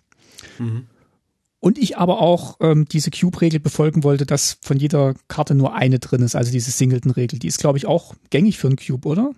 [1.60, 6.00] Und ich aber auch ähm, diese Cube-Regel befolgen wollte, dass von jeder Karte nur eine
[6.00, 7.38] drin ist, also diese Singleton-Regel.
[7.38, 9.32] Die ist, glaube ich, auch gängig für einen Cube, oder?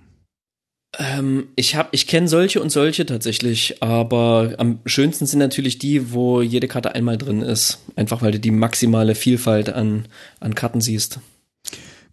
[0.97, 6.13] Ähm, ich hab, ich kenne solche und solche tatsächlich, aber am schönsten sind natürlich die,
[6.13, 7.79] wo jede Karte einmal drin ist.
[7.95, 10.07] Einfach weil du die maximale Vielfalt an,
[10.39, 11.19] an Karten siehst.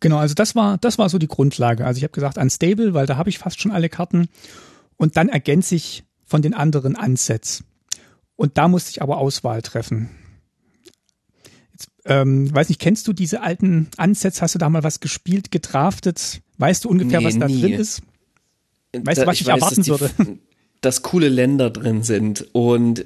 [0.00, 1.84] Genau, also das war, das war so die Grundlage.
[1.86, 4.28] Also ich habe gesagt Unstable, weil da habe ich fast schon alle Karten.
[4.96, 7.64] Und dann ergänze ich von den anderen Unsets.
[8.36, 10.08] Und da musste ich aber Auswahl treffen.
[11.72, 14.40] Jetzt, ähm, weiß nicht, kennst du diese alten Unsets?
[14.42, 16.40] Hast du da mal was gespielt, gedraftet?
[16.58, 17.60] Weißt du ungefähr, Nee, was da nie.
[17.60, 18.02] drin ist?
[18.92, 20.10] Weißt du, Da- was ich weiß, erwarten die- würde?
[20.80, 22.48] Dass coole Länder drin sind.
[22.52, 23.04] Und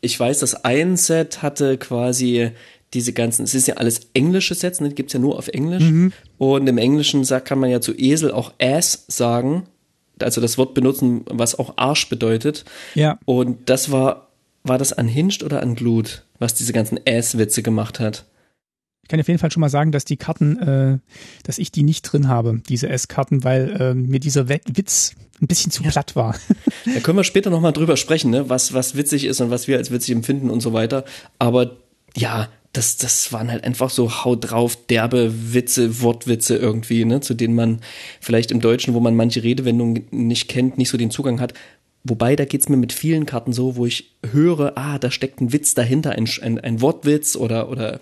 [0.00, 2.52] ich weiß, dass ein Set hatte quasi
[2.96, 4.88] diese ganzen, es ist ja alles englische Sets, ne?
[4.88, 5.84] die gibt's ja nur auf Englisch.
[5.84, 6.12] Mhm.
[6.38, 9.64] Und im Englischen sagt, kann man ja zu Esel auch Ass sagen.
[10.20, 12.64] Also das Wort benutzen, was auch Arsch bedeutet.
[12.94, 13.18] Ja.
[13.26, 14.28] Und das war,
[14.64, 18.24] war das Unhinged oder Unglued, was diese ganzen Ass-Witze gemacht hat?
[19.02, 20.98] Ich kann auf jeden Fall schon mal sagen, dass die Karten, äh,
[21.44, 25.46] dass ich die nicht drin habe, diese S-Karten, weil äh, mir dieser We- Witz ein
[25.46, 26.34] bisschen zu platt war.
[26.94, 28.48] Da können wir später nochmal drüber sprechen, ne?
[28.48, 31.04] was, was witzig ist und was wir als witzig empfinden und so weiter.
[31.40, 31.76] Aber
[32.16, 37.20] ja, das, das waren halt einfach so haut drauf, derbe Witze, Wortwitze irgendwie, ne?
[37.20, 37.80] zu denen man
[38.20, 41.54] vielleicht im Deutschen, wo man manche Redewendungen nicht kennt, nicht so den Zugang hat.
[42.04, 45.52] Wobei, da geht's mir mit vielen Karten so, wo ich höre, ah, da steckt ein
[45.52, 47.98] Witz dahinter, ein, ein, ein Wortwitz oder, oder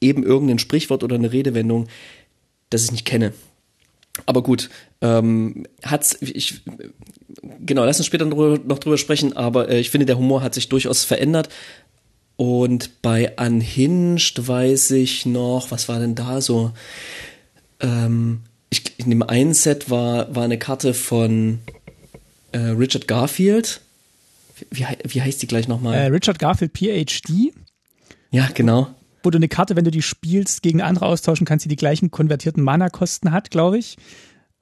[0.00, 1.88] eben irgendein Sprichwort oder eine Redewendung,
[2.68, 3.32] das ich nicht kenne.
[4.26, 4.68] Aber gut,
[5.00, 6.62] ähm, hat's, ich,
[7.60, 10.68] genau, lass uns später noch drüber sprechen, aber äh, ich finde, der Humor hat sich
[10.68, 11.48] durchaus verändert.
[12.40, 16.72] Und bei Unhinged weiß ich noch, was war denn da so?
[17.80, 21.58] Ähm, ich, in dem einen Set war, war eine Karte von
[22.52, 23.82] äh, Richard Garfield.
[24.70, 25.94] Wie, wie heißt die gleich nochmal?
[25.98, 27.52] Äh, Richard Garfield PhD,
[28.30, 28.86] ja, genau.
[29.22, 32.10] wo du eine Karte, wenn du die spielst, gegen andere austauschen kannst, die die gleichen
[32.10, 33.98] konvertierten Mana-Kosten hat, glaube ich.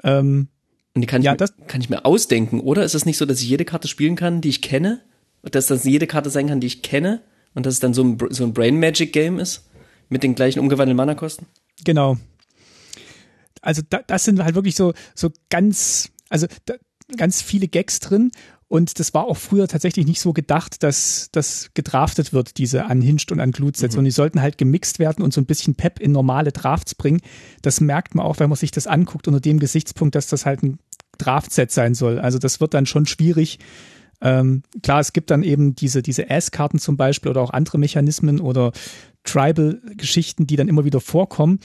[0.03, 0.49] Ähm,
[0.97, 2.83] Und die kann ich, Ja, mir, das- kann ich mir ausdenken, oder?
[2.83, 5.01] Ist es nicht so, dass ich jede Karte spielen kann, die ich kenne?
[5.45, 7.21] Dass das jede Karte sein kann, die ich kenne?
[7.59, 9.68] Und dass es dann so ein, so ein Brain Magic Game ist?
[10.09, 11.47] Mit den gleichen umgewandelten Mana-Kosten?
[11.85, 12.16] genau.
[13.62, 16.75] Also da, das sind halt wirklich so, so ganz, also da,
[17.16, 18.31] ganz viele Gags drin.
[18.68, 23.33] Und das war auch früher tatsächlich nicht so gedacht, dass das gedraftet wird, diese Unhinged
[23.33, 23.97] und Unglued-Sets.
[23.97, 27.21] Und die sollten halt gemixt werden und so ein bisschen Pep in normale Drafts bringen.
[27.62, 30.62] Das merkt man auch, wenn man sich das anguckt, unter dem Gesichtspunkt, dass das halt
[30.62, 30.79] ein
[31.18, 32.21] Draft-Set sein soll.
[32.21, 33.59] Also das wird dann schon schwierig.
[34.20, 38.40] Ähm, klar, es gibt dann eben diese, diese Ass-Karten zum Beispiel oder auch andere Mechanismen
[38.40, 38.72] oder
[39.24, 41.61] Tribal-Geschichten, die dann immer wieder vorkommen.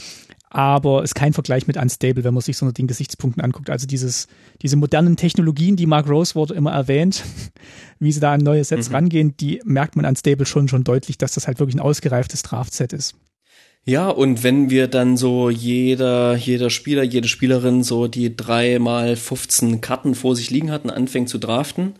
[0.49, 3.71] Aber es ist kein Vergleich mit Unstable, wenn man sich so den Gesichtspunkten anguckt.
[3.71, 4.27] Also dieses,
[4.61, 7.23] diese modernen Technologien, die Mark Rosewater immer erwähnt,
[7.99, 11.33] wie sie da an neue Sets rangehen, die merkt man Unstable schon, schon deutlich, dass
[11.33, 13.15] das halt wirklich ein ausgereiftes Draft-Set ist.
[13.85, 19.15] Ja, und wenn wir dann so jeder, jeder Spieler, jede Spielerin so die drei mal
[19.15, 21.95] 15 Karten vor sich liegen hat und anfängt zu draften,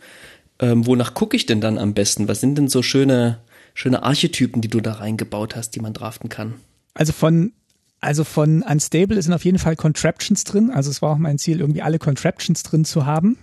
[0.60, 2.28] ähm, wonach gucke ich denn dann am besten?
[2.28, 3.40] Was sind denn so schöne,
[3.74, 6.54] schöne Archetypen, die du da reingebaut hast, die man draften kann?
[6.94, 7.52] Also von,
[8.00, 10.70] also von Unstable sind auf jeden Fall Contraptions drin.
[10.70, 13.36] Also es war auch mein Ziel, irgendwie alle Contraptions drin zu haben.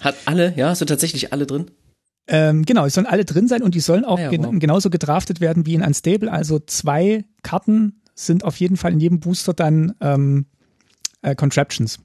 [0.00, 1.66] Hat alle, ja, so tatsächlich alle drin?
[2.26, 4.54] Ähm, genau, es sollen alle drin sein und die sollen auch Ah ja, gen wow.
[4.58, 6.32] genauso gedraftet werden wie in Unstable.
[6.32, 10.46] Also zwei Karten sind auf jeden Fall in jedem Booster dann ähm,
[11.20, 11.98] äh, Contraptions.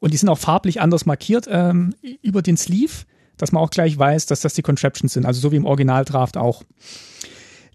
[0.00, 2.92] Und die sind auch farblich anders markiert ähm, über den Sleeve,
[3.36, 5.26] dass man auch gleich weiß, dass das die Contraptions sind.
[5.26, 6.62] Also so wie im Originaldraft auch.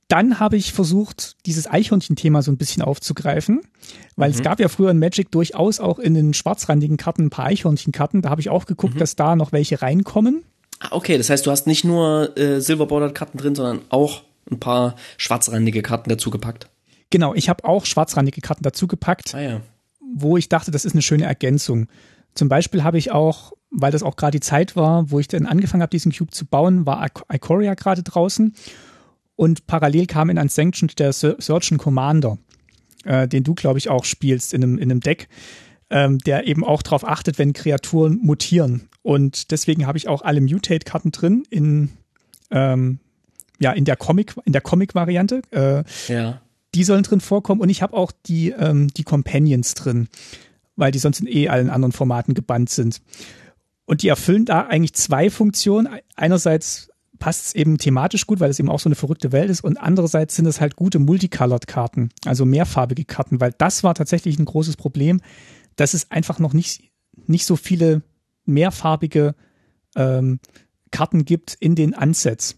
[0.07, 3.61] Dann habe ich versucht, dieses Eichhörnchen-Thema so ein bisschen aufzugreifen,
[4.15, 7.45] weil es gab ja früher in Magic durchaus auch in den schwarzrandigen Karten ein paar
[7.45, 8.23] Eichhörnchen-Karten.
[8.23, 10.43] Da habe ich auch geguckt, dass da noch welche reinkommen.
[10.79, 14.95] Ah, okay, das heißt, du hast nicht nur äh, Silver-Bordered-Karten drin, sondern auch ein paar
[15.17, 16.69] schwarzrandige Karten dazu gepackt.
[17.11, 19.61] Genau, ich habe auch schwarzrandige Karten dazu gepackt, Ah ja.
[20.15, 21.87] wo ich dachte, das ist eine schöne Ergänzung.
[22.35, 25.45] Zum Beispiel habe ich auch, weil das auch gerade die Zeit war, wo ich dann
[25.45, 28.53] angefangen habe, diesen Cube zu bauen, war Ik- Ikoria gerade draußen
[29.35, 32.37] und parallel kam in Unsanctioned der Sur- Surgeon Commander,
[33.05, 35.27] äh, den du, glaube ich, auch spielst in einem, in einem Deck,
[35.89, 38.89] ähm, der eben auch darauf achtet, wenn Kreaturen mutieren.
[39.01, 41.89] Und deswegen habe ich auch alle Mutate-Karten drin in
[42.51, 42.99] ähm,
[43.59, 45.41] ja, in der Comic, in der Comic-Variante.
[45.51, 46.41] Äh, ja.
[46.75, 50.07] Die sollen drin vorkommen und ich habe auch die, ähm, die Companions drin,
[50.79, 53.01] weil die sonst in eh allen anderen Formaten gebannt sind.
[53.85, 55.89] Und die erfüllen da eigentlich zwei Funktionen.
[56.15, 56.89] Einerseits
[57.19, 59.61] passt es eben thematisch gut, weil es eben auch so eine verrückte Welt ist.
[59.61, 64.45] Und andererseits sind es halt gute Multicolored-Karten, also mehrfarbige Karten, weil das war tatsächlich ein
[64.45, 65.21] großes Problem,
[65.75, 66.83] dass es einfach noch nicht,
[67.27, 68.01] nicht so viele
[68.45, 69.35] mehrfarbige
[69.95, 70.39] ähm,
[70.91, 72.57] Karten gibt in den Ansets.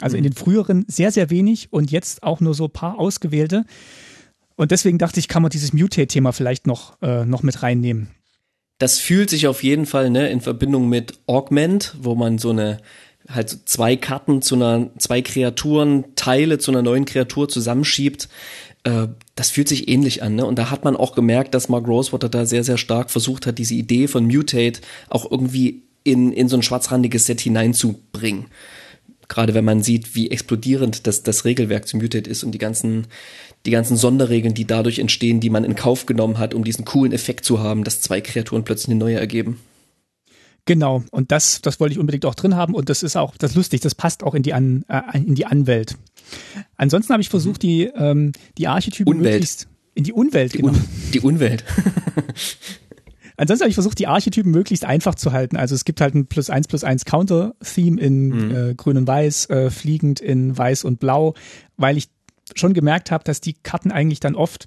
[0.00, 0.30] Also in mhm.
[0.30, 3.64] den früheren sehr, sehr wenig und jetzt auch nur so ein paar ausgewählte.
[4.56, 8.08] Und deswegen dachte ich, kann man dieses Mutate-Thema vielleicht noch, äh, noch mit reinnehmen.
[8.78, 12.78] Das fühlt sich auf jeden Fall ne, in Verbindung mit Augment, wo man so eine
[13.28, 18.28] halt zwei Karten zu einer, zwei Kreaturen, Teile zu einer neuen Kreatur zusammenschiebt.
[18.84, 20.44] Äh, das fühlt sich ähnlich an, ne?
[20.44, 23.58] Und da hat man auch gemerkt, dass Mark Rosewater da sehr, sehr stark versucht hat,
[23.58, 28.46] diese Idee von Mutate auch irgendwie in, in so ein schwarzrandiges Set hineinzubringen.
[29.28, 33.06] Gerade wenn man sieht, wie explodierend das, das Regelwerk zu Mutate ist und die ganzen,
[33.66, 37.12] die ganzen Sonderregeln, die dadurch entstehen, die man in Kauf genommen hat, um diesen coolen
[37.12, 39.58] Effekt zu haben, dass zwei Kreaturen plötzlich eine neue ergeben.
[40.66, 43.50] Genau, und das, das wollte ich unbedingt auch drin haben und das ist auch das
[43.50, 45.96] ist lustig, das passt auch in die, An, äh, in die Anwelt.
[46.76, 49.34] Ansonsten habe ich versucht, die, ähm, die Archetypen Unwelt.
[49.34, 50.72] möglichst in die Umwelt, die genau.
[50.72, 51.64] Un die Unwelt.
[53.36, 55.56] Ansonsten habe ich versucht, die Archetypen möglichst einfach zu halten.
[55.56, 58.54] Also es gibt halt ein plus eins plus eins Counter-Theme in mhm.
[58.54, 61.34] äh, grün und weiß, äh, fliegend in weiß und blau,
[61.76, 62.08] weil ich
[62.54, 64.66] schon gemerkt habe, dass die Karten eigentlich dann oft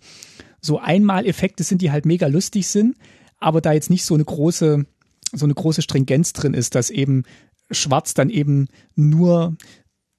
[0.61, 2.95] so Einmaleffekte sind, die halt mega lustig sind,
[3.39, 4.85] aber da jetzt nicht so eine große,
[5.33, 7.23] so eine große Stringenz drin ist, dass eben
[7.69, 9.55] Schwarz dann eben nur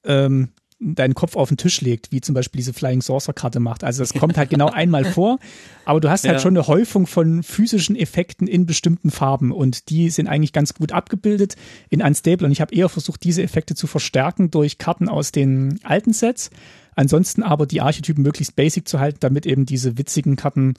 [0.04, 3.82] ähm, deinen Kopf auf den Tisch legt, wie zum Beispiel diese Flying Saucer Karte macht.
[3.82, 5.38] Also das kommt halt genau einmal vor,
[5.84, 6.40] aber du hast halt ja.
[6.40, 10.92] schon eine Häufung von physischen Effekten in bestimmten Farben und die sind eigentlich ganz gut
[10.92, 11.56] abgebildet
[11.90, 15.80] in Unstable und ich habe eher versucht, diese Effekte zu verstärken durch Karten aus den
[15.82, 16.50] alten Sets.
[16.98, 20.74] Ansonsten aber die Archetypen möglichst basic zu halten, damit eben diese witzigen Karten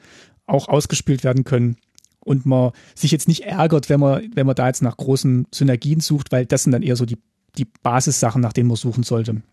[0.47, 1.77] auch ausgespielt werden können
[2.19, 6.01] und man sich jetzt nicht ärgert, wenn man, wenn man da jetzt nach großen Synergien
[6.01, 7.19] sucht, weil das sind dann eher so die,
[7.58, 9.43] die Basissachen, nach denen man suchen sollte.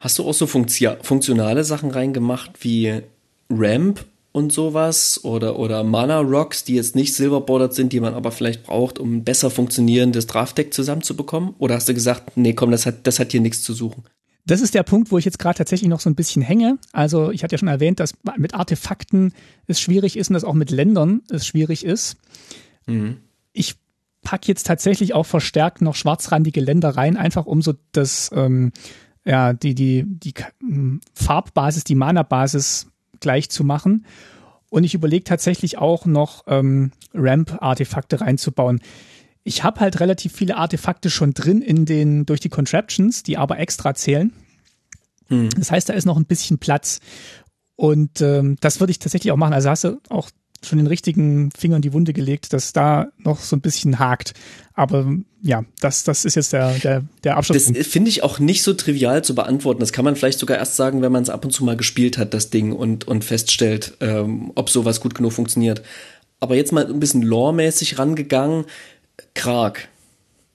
[0.00, 3.02] Hast du auch so funktionale Sachen reingemacht wie
[3.50, 8.32] Ramp und sowas oder, oder Mana Rocks, die jetzt nicht silverbordered sind, die man aber
[8.32, 11.54] vielleicht braucht, um ein besser funktionierendes Draftdeck zusammenzubekommen?
[11.58, 14.04] Oder hast du gesagt, nee, komm, das hat, das hat hier nichts zu suchen?
[14.46, 16.78] Das ist der Punkt, wo ich jetzt gerade tatsächlich noch so ein bisschen hänge.
[16.92, 19.32] Also ich hatte ja schon erwähnt, dass mit Artefakten
[19.66, 22.16] es schwierig ist und dass auch mit Ländern es schwierig ist.
[22.86, 23.18] Mhm.
[23.52, 23.76] Ich
[24.22, 28.72] packe jetzt tatsächlich auch verstärkt noch schwarzrandige Länder rein, einfach um so das ähm,
[29.24, 30.34] ja, die, die, die
[31.14, 32.88] Farbbasis, die Mana-Basis
[33.20, 34.04] gleich zu machen.
[34.68, 38.80] Und ich überlege tatsächlich auch noch ähm, Ramp-Artefakte reinzubauen.
[39.44, 43.58] Ich habe halt relativ viele Artefakte schon drin in den, durch die Contraptions, die aber
[43.58, 44.32] extra zählen.
[45.28, 45.50] Hm.
[45.56, 46.98] Das heißt, da ist noch ein bisschen Platz.
[47.76, 49.52] Und ähm, das würde ich tatsächlich auch machen.
[49.52, 50.30] Also hast du auch
[50.64, 54.32] schon den richtigen Finger in die Wunde gelegt, dass da noch so ein bisschen hakt.
[54.72, 57.70] Aber ja, das, das ist jetzt der, der, der Abschluss.
[57.70, 59.80] Das finde ich auch nicht so trivial zu beantworten.
[59.80, 62.18] Das kann man vielleicht sogar erst sagen, wenn man es ab und zu mal gespielt
[62.18, 65.82] hat, das Ding, und, und feststellt, ähm, ob sowas gut genug funktioniert.
[66.40, 68.64] Aber jetzt mal ein bisschen lore-mäßig rangegangen.
[69.34, 69.88] Krag.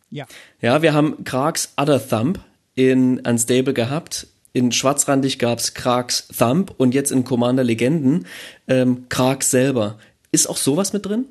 [0.09, 0.25] Ja.
[0.61, 2.39] Ja, wir haben Krags Other Thumb
[2.75, 4.27] in Unstable gehabt.
[4.53, 8.25] In Schwarzrandig gab's Krags Thumb und jetzt in Commander Legenden
[8.67, 9.99] ähm, Krag selber.
[10.31, 11.25] Ist auch sowas mit drin?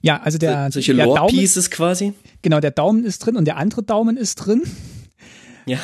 [0.00, 2.14] Ja, also der solche Lore Pieces quasi.
[2.42, 4.62] Genau, der Daumen ist drin und der andere Daumen ist drin.
[5.66, 5.78] Ja.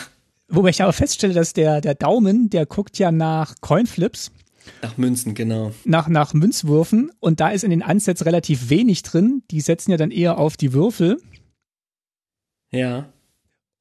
[0.49, 4.31] Wobei ich aber feststelle, dass der der Daumen, der guckt ja nach Coinflips.
[4.83, 5.73] Nach Münzen, genau.
[5.85, 7.11] Nach, nach Münzwürfen.
[7.21, 9.43] Und da ist in den Ansätzen relativ wenig drin.
[9.51, 11.21] Die setzen ja dann eher auf die Würfel.
[12.71, 13.13] Ja.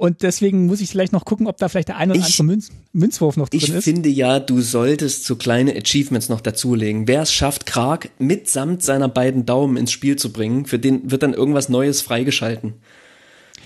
[0.01, 2.69] Und deswegen muss ich vielleicht noch gucken, ob da vielleicht der ein oder andere Münz,
[2.93, 3.75] Münzwurf noch drin ich ist.
[3.79, 7.05] Ich finde ja, du solltest so kleine Achievements noch dazulegen.
[7.05, 11.21] Wer es schafft, Krag mitsamt seiner beiden Daumen ins Spiel zu bringen, für den wird
[11.21, 12.75] dann irgendwas Neues freigeschalten.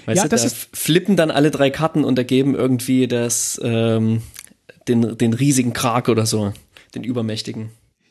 [0.08, 3.62] Weißt ja, du, das da ist flippen dann alle drei Karten und ergeben irgendwie das,
[3.64, 4.24] ähm,
[4.88, 6.52] den, den riesigen Krag oder so,
[6.96, 7.70] den übermächtigen.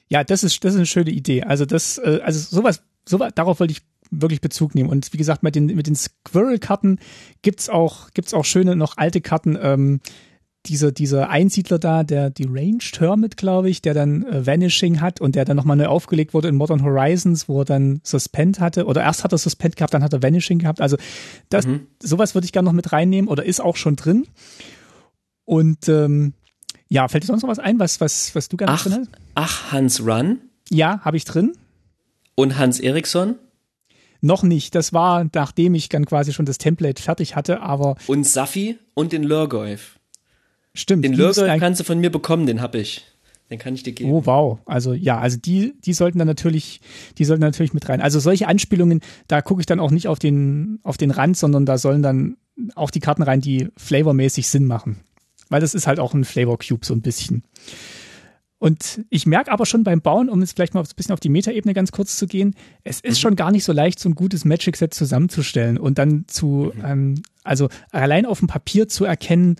[0.08, 1.42] Ja, das ist, das ist eine schöne Idee.
[1.42, 4.90] Also das, äh, also sowas, sowas, darauf wollte ich wirklich Bezug nehmen.
[4.90, 6.98] Und wie gesagt, mit den, mit den Squirrel-Karten
[7.40, 9.58] gibt's auch, gibt's auch schöne, noch alte Karten.
[9.60, 10.00] Ähm,
[10.66, 15.20] dieser, dieser Einsiedler da, der die Ranged Hermit, glaube ich, der dann äh, Vanishing hat
[15.20, 18.86] und der dann nochmal neu aufgelegt wurde in Modern Horizons, wo er dann Suspend hatte.
[18.86, 20.80] Oder erst hat er Suspend gehabt, dann hat er Vanishing gehabt.
[20.80, 20.96] Also
[21.48, 21.86] das, mhm.
[22.00, 24.26] sowas würde ich gerne noch mit reinnehmen oder ist auch schon drin.
[25.44, 26.34] Und ähm,
[26.92, 29.10] ja, fällt dir sonst noch was ein, was, was, was du gerne ach, drin hast?
[29.34, 30.40] Ach, Hans Run?
[30.68, 31.52] Ja, habe ich drin.
[32.34, 33.36] Und Hans Eriksson?
[34.20, 34.74] Noch nicht.
[34.74, 37.96] Das war, nachdem ich dann quasi schon das Template fertig hatte, aber.
[38.06, 39.98] Und Safi und den Lurgoyf.
[40.74, 41.04] Stimmt.
[41.04, 43.06] Den müssen kannst du von mir bekommen, den hab ich.
[43.48, 44.10] Den kann ich dir geben.
[44.10, 46.80] Oh wow, also ja, also die, die sollten dann natürlich,
[47.18, 48.00] die sollten natürlich mit rein.
[48.00, 51.66] Also solche Anspielungen, da gucke ich dann auch nicht auf den, auf den Rand, sondern
[51.66, 52.36] da sollen dann
[52.74, 55.00] auch die Karten rein, die flavormäßig Sinn machen.
[55.52, 57.44] Weil das ist halt auch ein Flavor Cube so ein bisschen.
[58.58, 61.28] Und ich merke aber schon beim Bauen, um jetzt vielleicht mal ein bisschen auf die
[61.28, 64.44] Metaebene ganz kurz zu gehen, es ist schon gar nicht so leicht, so ein gutes
[64.44, 69.56] Magic-Set zusammenzustellen und dann zu, ähm, also allein auf dem Papier zu erkennen,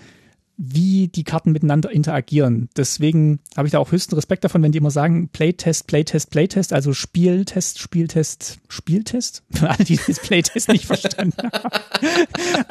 [0.57, 2.69] wie die Karten miteinander interagieren.
[2.77, 6.73] Deswegen habe ich da auch höchsten Respekt davon, wenn die immer sagen, Playtest, Playtest, Playtest,
[6.73, 9.43] also Spieltest, Spieltest, Spieltest.
[9.51, 11.81] Für alle, die das Playtest nicht verstanden haben.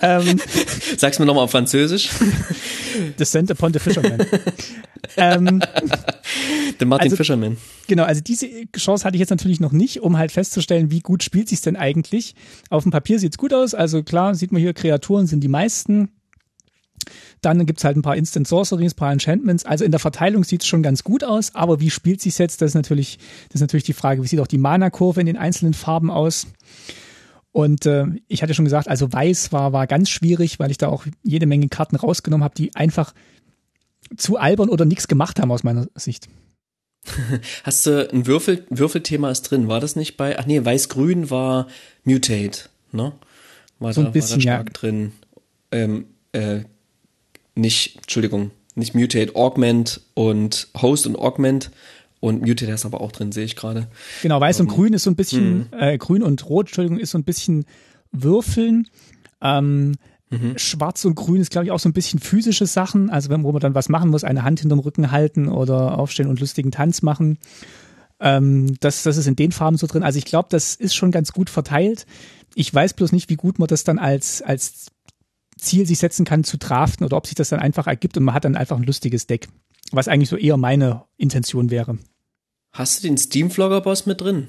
[0.29, 0.39] ähm,
[0.97, 2.09] Sag's mir nochmal auf Französisch.
[3.17, 4.25] Descent upon the Fisherman.
[5.17, 5.61] ähm,
[6.79, 7.57] the Martin also, Fisherman.
[7.87, 11.23] Genau, also diese Chance hatte ich jetzt natürlich noch nicht, um halt festzustellen, wie gut
[11.23, 12.35] spielt sich's denn eigentlich.
[12.69, 16.09] Auf dem Papier sieht's gut aus, also klar, sieht man hier, Kreaturen sind die meisten
[17.41, 19.65] dann gibt's halt ein paar Instant Sorceries, ein paar Enchantments.
[19.65, 22.61] Also in der Verteilung sieht's schon ganz gut aus, aber wie spielt sich jetzt?
[22.61, 23.17] Das ist natürlich,
[23.49, 24.23] das ist natürlich die Frage.
[24.23, 26.47] Wie sieht auch die Mana-Kurve in den einzelnen Farben aus?
[27.51, 30.87] Und äh, ich hatte schon gesagt, also Weiß war, war ganz schwierig, weil ich da
[30.87, 33.13] auch jede Menge Karten rausgenommen habe, die einfach
[34.15, 36.29] zu albern oder nichts gemacht haben aus meiner Sicht.
[37.63, 39.67] Hast du ein Würfel, Würfelthema ist drin?
[39.67, 41.67] War das nicht bei, ach nee, Weiß-Grün war
[42.03, 43.13] Mutate, ne?
[43.79, 44.73] War so ein da, bisschen, war da stark ja.
[44.73, 45.11] drin.
[45.71, 46.61] Ähm, äh,
[47.55, 51.71] nicht, Entschuldigung, nicht Mutate, Augment und Host und Augment
[52.19, 53.87] und Mutate ist aber auch drin, sehe ich gerade.
[54.21, 55.79] Genau, weiß Ähm, und grün ist so ein bisschen, hm.
[55.79, 57.65] äh, grün und rot, Entschuldigung, ist so ein bisschen
[58.11, 58.87] Würfeln.
[59.41, 59.95] Ähm,
[60.31, 60.57] Mhm.
[60.57, 63.09] Schwarz und Grün ist, glaube ich, auch so ein bisschen physische Sachen.
[63.09, 66.27] Also wenn wo man dann was machen muss, eine Hand hinterm Rücken halten oder aufstehen
[66.27, 67.37] und lustigen Tanz machen.
[68.21, 70.03] Ähm, das, das ist in den Farben so drin.
[70.03, 72.05] Also ich glaube, das ist schon ganz gut verteilt.
[72.55, 74.87] Ich weiß bloß nicht, wie gut man das dann als, als
[75.61, 78.33] Ziel sich setzen kann zu draften oder ob sich das dann einfach ergibt und man
[78.35, 79.47] hat dann einfach ein lustiges Deck.
[79.91, 81.97] Was eigentlich so eher meine Intention wäre.
[82.71, 84.47] Hast du den Steam-Vlogger-Boss mit drin?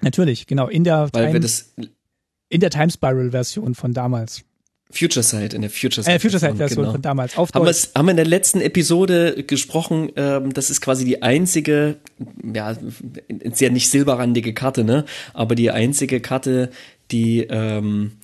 [0.00, 0.68] Natürlich, genau.
[0.68, 1.72] In der, Weil Time, das
[2.48, 4.42] in der Time Spiral Version von damals.
[4.92, 6.16] Future Sight, in der Future Sight.
[6.16, 6.92] Äh, Future Sight Version genau.
[6.92, 7.38] von damals.
[7.38, 11.98] Auf Haben, haben wir in der letzten Episode gesprochen, ähm, das ist quasi die einzige,
[12.42, 12.76] ja,
[13.52, 15.04] sehr nicht silberrandige Karte, ne?
[15.32, 16.70] Aber die einzige Karte,
[17.12, 18.18] die, ähm,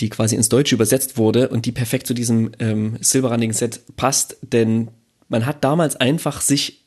[0.00, 4.36] die quasi ins Deutsche übersetzt wurde und die perfekt zu diesem ähm, silberrandigen Set passt,
[4.42, 4.90] denn
[5.28, 6.85] man hat damals einfach sich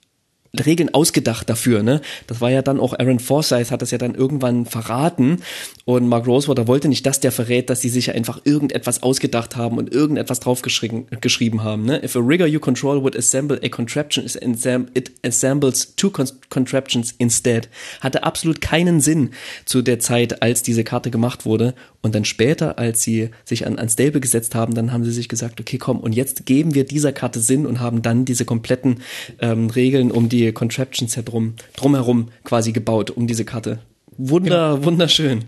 [0.53, 2.01] Regeln ausgedacht dafür, ne?
[2.25, 5.37] Das war ja dann auch Aaron Forsyth hat das ja dann irgendwann verraten
[5.85, 9.77] und Mark Rosewater wollte nicht, dass der verrät, dass sie sich einfach irgendetwas ausgedacht haben
[9.77, 12.03] und irgendetwas draufgeschrieben geschrieben haben, ne?
[12.03, 17.69] If a rigger you control would assemble a contraption, it assembles two con contraptions instead.
[18.01, 19.31] Hatte absolut keinen Sinn
[19.65, 23.77] zu der Zeit, als diese Karte gemacht wurde und dann später, als sie sich an,
[23.77, 26.85] an Stable gesetzt haben, dann haben sie sich gesagt, okay, komm, und jetzt geben wir
[26.85, 29.01] dieser Karte Sinn und haben dann diese kompletten
[29.41, 33.79] ähm, Regeln um die Contraptions herum, drumherum quasi gebaut, um diese Karte.
[34.17, 35.45] Wunder, wunderschön.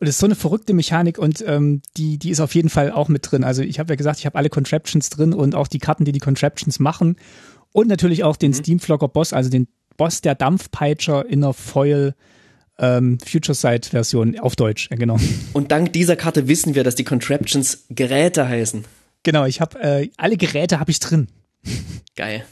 [0.00, 2.90] Und es ist so eine verrückte Mechanik und ähm, die, die ist auf jeden Fall
[2.90, 3.44] auch mit drin.
[3.44, 6.12] Also ich habe ja gesagt, ich habe alle Contraptions drin und auch die Karten, die
[6.12, 7.16] die Contraptions machen.
[7.72, 12.14] Und natürlich auch den Steamflocker Boss, also den Boss der Dampfpeitscher in der Foil
[12.78, 15.18] ähm, Future Sight Version auf Deutsch, ja, genau.
[15.52, 18.84] Und dank dieser Karte wissen wir, dass die Contraptions Geräte heißen.
[19.22, 21.28] Genau, ich habe äh, alle Geräte habe ich drin.
[22.16, 22.44] Geil.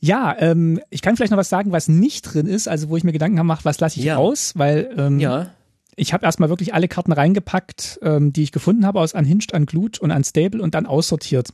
[0.00, 3.04] Ja, ähm, ich kann vielleicht noch was sagen, was nicht drin ist, also wo ich
[3.04, 4.16] mir Gedanken mache, was lasse ich Ja.
[4.16, 5.50] raus, weil ähm, Ja.
[5.96, 9.98] ich habe erstmal wirklich alle Karten reingepackt, ähm, die ich gefunden habe, aus Unhinged, Unglued
[9.98, 11.50] und Unstable und dann aussortiert.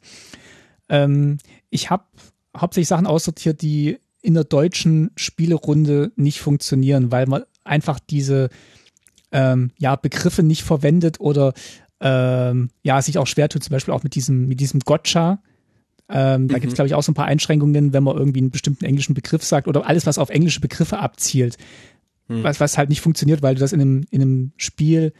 [0.88, 1.38] Ähm,
[1.70, 2.04] ich habe
[2.56, 8.48] hauptsächlich Sachen aussortiert, die in der deutschen Spielerunde nicht funktionieren, weil man einfach diese
[9.32, 11.52] ähm, ja, Begriffe nicht verwendet oder
[12.00, 15.40] ähm, ja, sich auch schwer tut, zum Beispiel auch mit diesem, mit diesem Gotcha.
[16.08, 18.50] Ähm, da gibt es, glaube ich, auch so ein paar Einschränkungen, wenn man irgendwie einen
[18.50, 21.58] bestimmten englischen Begriff sagt oder alles, was auf englische Begriffe abzielt.
[22.28, 25.12] Was, was halt nicht funktioniert, weil du das in einem, in einem Spiel,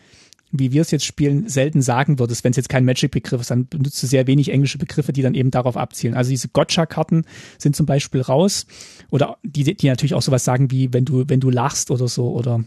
[0.51, 2.43] wie wir es jetzt spielen, selten sagen würdest.
[2.43, 5.35] Wenn es jetzt kein Magic-Begriff ist, dann benutzt du sehr wenig englische Begriffe, die dann
[5.35, 6.15] eben darauf abzielen.
[6.15, 7.25] Also diese Gotcha-Karten
[7.59, 8.67] sind zum Beispiel raus.
[9.11, 12.33] Oder die, die natürlich auch sowas sagen wie, wenn du, wenn du lachst oder so,
[12.33, 12.65] oder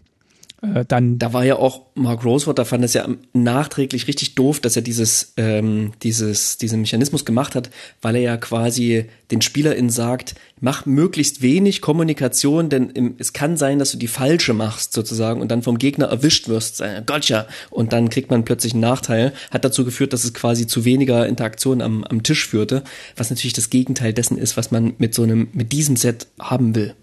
[0.61, 4.75] äh, dann Da war ja auch Mark Rosewater fand es ja nachträglich richtig doof, dass
[4.75, 7.69] er dieses, ähm, dieses, diesen Mechanismus gemacht hat,
[8.01, 13.55] weil er ja quasi den SpielerInnen sagt, mach möglichst wenig Kommunikation, denn im, es kann
[13.55, 17.47] sein, dass du die falsche machst sozusagen und dann vom Gegner erwischt wirst, äh, gotcha,
[17.69, 21.25] und dann kriegt man plötzlich einen Nachteil, hat dazu geführt, dass es quasi zu weniger
[21.27, 22.83] Interaktion am, am Tisch führte,
[23.15, 26.75] was natürlich das Gegenteil dessen ist, was man mit so einem, mit diesem Set haben
[26.75, 26.95] will.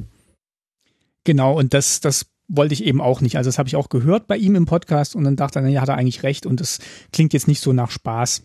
[1.25, 3.37] Genau, und das, das wollte ich eben auch nicht.
[3.37, 5.81] Also das habe ich auch gehört bei ihm im Podcast und dann dachte ich, ja,
[5.81, 6.79] hat er eigentlich recht und das
[7.13, 8.43] klingt jetzt nicht so nach Spaß.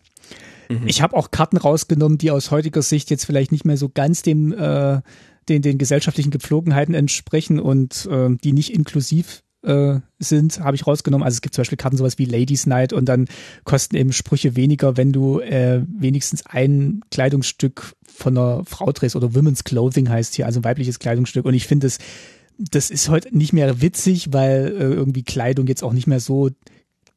[0.70, 0.88] Mhm.
[0.88, 4.22] Ich habe auch Karten rausgenommen, die aus heutiger Sicht jetzt vielleicht nicht mehr so ganz
[4.22, 5.02] dem äh,
[5.49, 11.24] den, den gesellschaftlichen Gepflogenheiten entsprechen und äh, die nicht inklusiv äh, sind, habe ich rausgenommen.
[11.24, 13.28] Also es gibt zum Beispiel Karten sowas wie Ladies Night und dann
[13.64, 19.34] kosten eben Sprüche weniger, wenn du äh, wenigstens ein Kleidungsstück von einer Frau trägst oder
[19.34, 21.45] Women's Clothing heißt hier, also weibliches Kleidungsstück.
[21.45, 21.99] Und ich finde es
[22.70, 26.49] das ist heute nicht mehr witzig, weil äh, irgendwie Kleidung jetzt auch nicht mehr so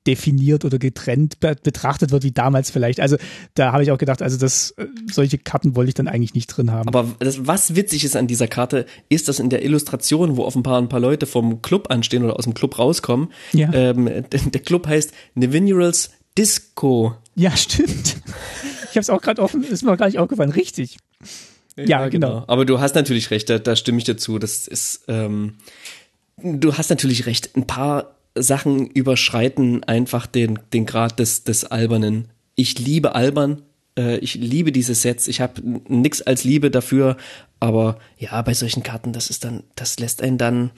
[0.07, 3.01] definiert oder getrennt betrachtet wird wie damals vielleicht.
[3.01, 3.16] Also
[3.55, 6.49] da habe ich auch gedacht, also das äh, solche Karten wollte ich dann eigentlich nicht
[6.49, 6.88] drin haben.
[6.88, 10.80] Aber das, was witzig ist an dieser Karte, ist, dass in der Illustration, wo offenbar
[10.80, 13.72] ein paar Leute vom Club anstehen oder aus dem Club rauskommen, ja.
[13.72, 17.14] ähm, der Club heißt Nevinurals Disco.
[17.34, 18.16] Ja, stimmt.
[18.90, 20.53] Ich habe es auch gerade offen, ist mir gar nicht aufgefallen.
[20.53, 20.99] Richtig.
[21.77, 22.29] Ja, ja genau.
[22.29, 22.45] genau.
[22.47, 24.39] Aber du hast natürlich recht, da, da stimme ich dir zu.
[24.39, 25.57] Das ist, ähm,
[26.37, 27.57] du hast natürlich recht.
[27.57, 32.29] Ein paar Sachen überschreiten einfach den, den Grad des, des Albernen.
[32.57, 33.62] Ich liebe Albern,
[33.99, 37.16] äh, ich liebe diese Sets, ich habe nix als Liebe dafür,
[37.61, 40.70] aber ja, bei solchen Karten, das ist dann, das lässt einen dann,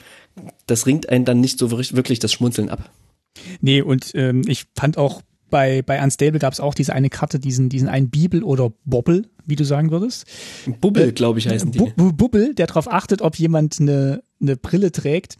[0.67, 2.91] das ringt einen dann nicht so wirklich das Schmunzeln ab.
[3.61, 5.23] Nee, und ähm, ich fand auch
[5.57, 9.23] bei, bei Unstable gab es auch diese eine Karte, diesen, diesen einen Bibel oder Bobble,
[9.47, 10.27] wie du sagen würdest.
[10.81, 11.79] Bubbel, äh, glaube ich, heißen die.
[11.79, 15.37] Bu Bubbel, der darauf achtet, ob jemand eine, eine Brille trägt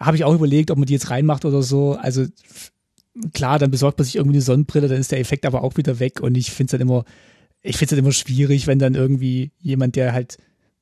[0.00, 1.94] habe ich auch überlegt, ob man die jetzt reinmacht oder so.
[1.94, 2.26] Also
[3.32, 5.98] klar, dann besorgt man sich irgendwie eine Sonnenbrille, dann ist der Effekt aber auch wieder
[5.98, 6.20] weg.
[6.20, 7.04] Und ich finde es halt immer,
[7.62, 10.38] ich finde es halt immer schwierig, wenn dann irgendwie jemand, der halt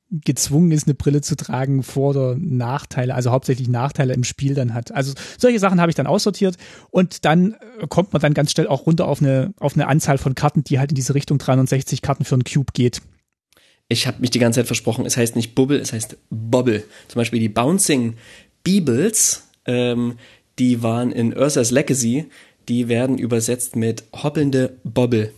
[0.09, 4.73] gezwungen ist, eine Brille zu tragen, Vor- oder Nachteile, also hauptsächlich Nachteile im Spiel dann
[4.73, 4.91] hat.
[4.91, 6.55] Also solche Sachen habe ich dann aussortiert
[6.89, 10.17] und dann äh, kommt man dann ganz schnell auch runter auf eine, auf eine Anzahl
[10.17, 13.01] von Karten, die halt in diese Richtung 360 Karten für einen Cube geht.
[13.89, 16.83] Ich habe mich die ganze Zeit versprochen, es heißt nicht Bubble, es heißt Bobble.
[17.07, 18.15] Zum Beispiel die Bouncing
[18.63, 20.17] Beebles, ähm,
[20.59, 22.25] die waren in Ursa's Legacy,
[22.67, 25.31] die werden übersetzt mit hoppelnde Bobble.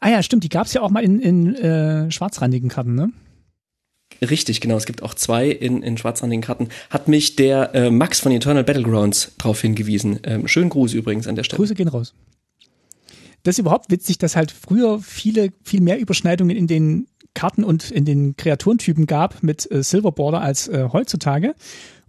[0.00, 3.10] Ah ja, stimmt, die gab es ja auch mal in, in äh, schwarzrandigen Karten, ne?
[4.22, 4.76] Richtig, genau.
[4.76, 6.68] Es gibt auch zwei in, in schwarzrandigen Karten.
[6.90, 10.20] Hat mich der äh, Max von Eternal Battlegrounds darauf hingewiesen.
[10.24, 11.58] Ähm, schönen Gruß übrigens an der Stelle.
[11.58, 12.14] Grüße gehen raus.
[13.42, 17.90] Das ist überhaupt witzig, dass halt früher viele, viel mehr Überschneidungen in den Karten und
[17.90, 21.54] in den Kreaturentypen gab mit äh, Silver Border als äh, heutzutage.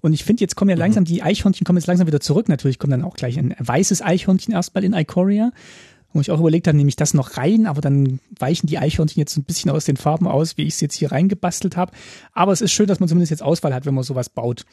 [0.01, 0.81] Und ich finde, jetzt kommen ja mhm.
[0.81, 2.49] langsam, die Eichhörnchen kommen jetzt langsam wieder zurück.
[2.49, 5.51] Natürlich kommt dann auch gleich ein weißes Eichhörnchen erstmal in Ikoria.
[6.13, 9.19] Wo ich auch überlegt habe, nehme ich das noch rein, aber dann weichen die Eichhörnchen
[9.19, 11.93] jetzt ein bisschen aus den Farben aus, wie ich es jetzt hier reingebastelt habe.
[12.33, 14.65] Aber es ist schön, dass man zumindest jetzt Auswahl hat, wenn man sowas baut.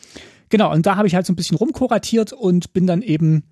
[0.48, 3.44] Genau, und da habe ich halt so ein bisschen rumkuratiert und bin dann eben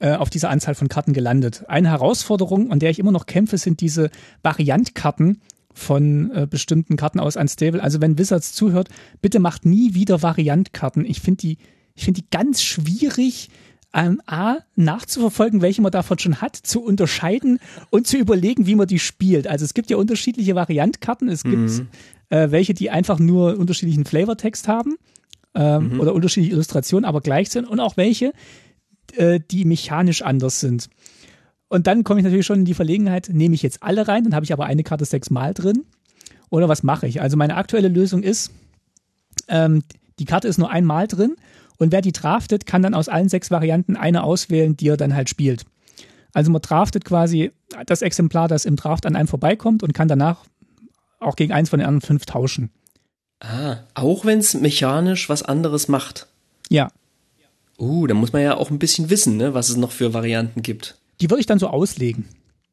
[0.00, 1.64] äh, auf diese Anzahl von Karten gelandet.
[1.68, 4.10] Eine Herausforderung, an der ich immer noch kämpfe, sind diese
[4.42, 5.40] Variantkarten,
[5.74, 7.82] von äh, bestimmten Karten aus Unstable.
[7.82, 8.88] Also wenn Wizards zuhört,
[9.20, 11.04] bitte macht nie wieder Variantkarten.
[11.04, 11.58] Ich finde die,
[11.94, 13.50] ich finde die ganz schwierig,
[13.94, 18.88] ähm, A, nachzuverfolgen, welche man davon schon hat, zu unterscheiden und zu überlegen, wie man
[18.88, 19.46] die spielt.
[19.46, 21.28] Also es gibt ja unterschiedliche Variantkarten.
[21.28, 21.88] Es gibt mhm.
[22.28, 24.96] äh, welche, die einfach nur unterschiedlichen Flavortext haben
[25.54, 26.00] ähm, mhm.
[26.00, 28.32] oder unterschiedliche Illustrationen, aber gleich sind und auch welche,
[29.14, 30.90] äh, die mechanisch anders sind.
[31.68, 34.34] Und dann komme ich natürlich schon in die Verlegenheit, nehme ich jetzt alle rein, dann
[34.34, 35.84] habe ich aber eine Karte sechsmal drin.
[36.50, 37.20] Oder was mache ich?
[37.20, 38.52] Also meine aktuelle Lösung ist,
[39.48, 39.82] ähm,
[40.18, 41.36] die Karte ist nur einmal drin
[41.78, 45.14] und wer die draftet, kann dann aus allen sechs Varianten eine auswählen, die er dann
[45.14, 45.64] halt spielt.
[46.32, 47.52] Also man draftet quasi
[47.86, 50.38] das Exemplar, das im Draft an einem vorbeikommt und kann danach
[51.20, 52.70] auch gegen eins von den anderen fünf tauschen.
[53.40, 56.26] Ah, auch wenn es mechanisch was anderes macht.
[56.70, 56.90] Ja.
[57.78, 60.62] Uh, da muss man ja auch ein bisschen wissen, ne, was es noch für Varianten
[60.62, 60.96] gibt.
[61.20, 62.26] Die würde ich dann so auslegen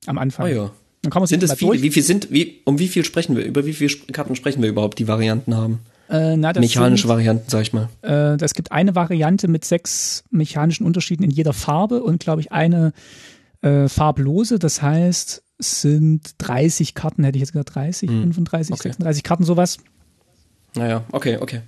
[0.06, 0.46] am Anfang.
[0.46, 0.72] Oh ja.
[1.02, 1.72] Dann kann man sind es viele?
[1.72, 1.82] Durch.
[1.82, 3.44] Wie viel sind, wie, um wie viel sprechen wir?
[3.44, 5.80] Über wie viele Karten sprechen wir überhaupt, die Varianten haben?
[6.12, 7.88] Äh, na, Mechanische sind, Varianten, sag ich mal.
[8.02, 12.52] Äh, es gibt eine Variante mit sechs mechanischen Unterschieden in jeder Farbe und, glaube ich,
[12.52, 12.92] eine
[13.62, 14.60] äh, farblose.
[14.60, 18.22] Das heißt, es sind 30 Karten, hätte ich jetzt gesagt, 30, hm.
[18.24, 18.90] 35, okay.
[18.90, 19.78] 36 Karten, sowas.
[20.76, 21.62] Naja, okay, okay.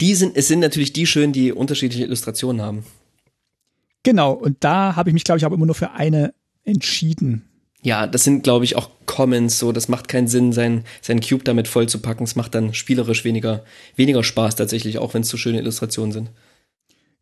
[0.00, 2.84] Die sind, es sind natürlich die schön, die unterschiedliche Illustrationen haben.
[4.04, 6.32] Genau, und da habe ich mich, glaube ich, aber immer nur für eine
[6.64, 7.44] entschieden.
[7.82, 11.42] Ja, das sind, glaube ich, auch Comments, so, das macht keinen Sinn, sein, sein Cube
[11.42, 12.24] damit voll zu packen.
[12.24, 13.64] Es macht dann spielerisch weniger,
[13.96, 16.30] weniger Spaß tatsächlich, auch wenn es so schöne Illustrationen sind.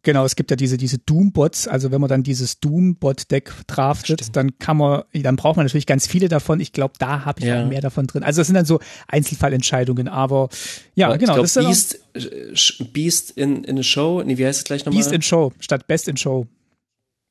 [0.02, 4.36] Genau, es gibt ja diese, diese Doom-Bots, also wenn man dann dieses Doom-Bot-Deck draftet, Stimmt.
[4.36, 6.58] dann kann man, dann braucht man natürlich ganz viele davon.
[6.60, 7.62] Ich glaube, da habe ich ja.
[7.62, 8.22] auch mehr davon drin.
[8.22, 10.48] Also das sind dann so Einzelfallentscheidungen, aber
[10.94, 11.32] ja, aber genau.
[11.42, 14.86] Ich glaub, das ist Beast, Beast in, in a Show, nee, wie heißt es gleich
[14.86, 14.98] nochmal?
[14.98, 16.46] Beast in Show, statt Best in Show.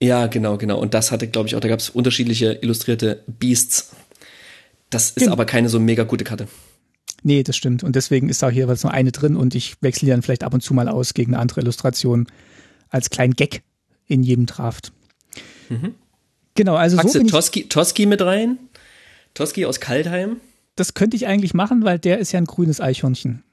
[0.01, 0.79] Ja, genau, genau.
[0.79, 3.91] Und das hatte, glaube ich, auch, da gab es unterschiedliche illustrierte Beasts.
[4.89, 5.33] Das ist genau.
[5.33, 6.47] aber keine so mega gute Karte.
[7.21, 7.83] Nee, das stimmt.
[7.83, 10.43] Und deswegen ist da hier was nur eine drin und ich wechsle die dann vielleicht
[10.43, 12.27] ab und zu mal aus gegen eine andere Illustration
[12.89, 13.61] als kleinen Gag
[14.07, 14.93] in jedem Draft.
[15.67, 15.95] Mhm.
[16.55, 18.57] Genau, also Packst so Toski, Toski mit rein?
[19.33, 20.37] Toski aus Kaltheim?
[20.79, 23.43] das könnte ich eigentlich machen, weil der ist ja ein grünes Eichhörnchen.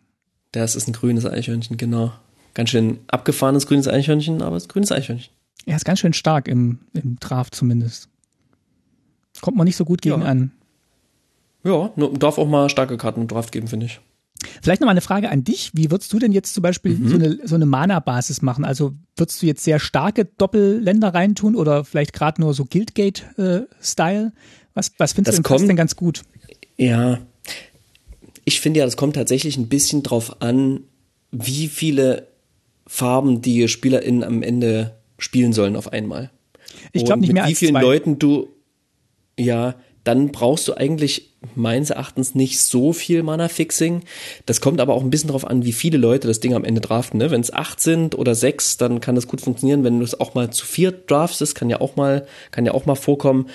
[0.53, 2.12] Das ist ein grünes Eichhörnchen, genau.
[2.55, 5.32] Ganz schön abgefahrenes grünes Eichhörnchen, aber es ist ein grünes Eichhörnchen.
[5.67, 8.09] Er ist ganz schön stark im, im Draft zumindest.
[9.41, 10.27] Kommt man nicht so gut gegen Ja.
[10.29, 10.53] an.
[11.64, 14.01] Ja, darf auch mal starke Karten im Draft geben, finde ich.
[14.62, 15.73] Vielleicht noch mal eine Frage an dich.
[15.75, 17.09] Wie würdest du denn jetzt zum Beispiel Mhm.
[17.09, 18.64] so eine, so eine Mana-Basis machen?
[18.64, 24.33] Also würdest du jetzt sehr starke Doppelländer reintun oder vielleicht gerade nur so Guildgate-Style?
[24.75, 26.23] was, was findest Das du denn denn ganz gut?
[26.77, 27.19] Ja,
[28.45, 30.81] ich finde ja, das kommt tatsächlich ein bisschen drauf an,
[31.33, 32.29] wie viele
[32.87, 36.31] Farben die SpielerInnen am Ende spielen sollen auf einmal.
[36.93, 37.83] Ich glaube nicht mit mehr wie als vielen zwei.
[37.83, 38.49] Leuten du,
[39.39, 44.03] ja, dann brauchst du eigentlich meines Erachtens nicht so viel Mana-Fixing.
[44.47, 46.81] Das kommt aber auch ein bisschen drauf an, wie viele Leute das Ding am Ende
[46.81, 47.19] draften.
[47.19, 47.31] Ne?
[47.31, 49.83] Wenn es acht sind oder sechs, dann kann das gut funktionieren.
[49.83, 52.87] Wenn du es auch mal zu vier draftest, kann ja auch mal, kann ja auch
[52.87, 53.49] mal vorkommen.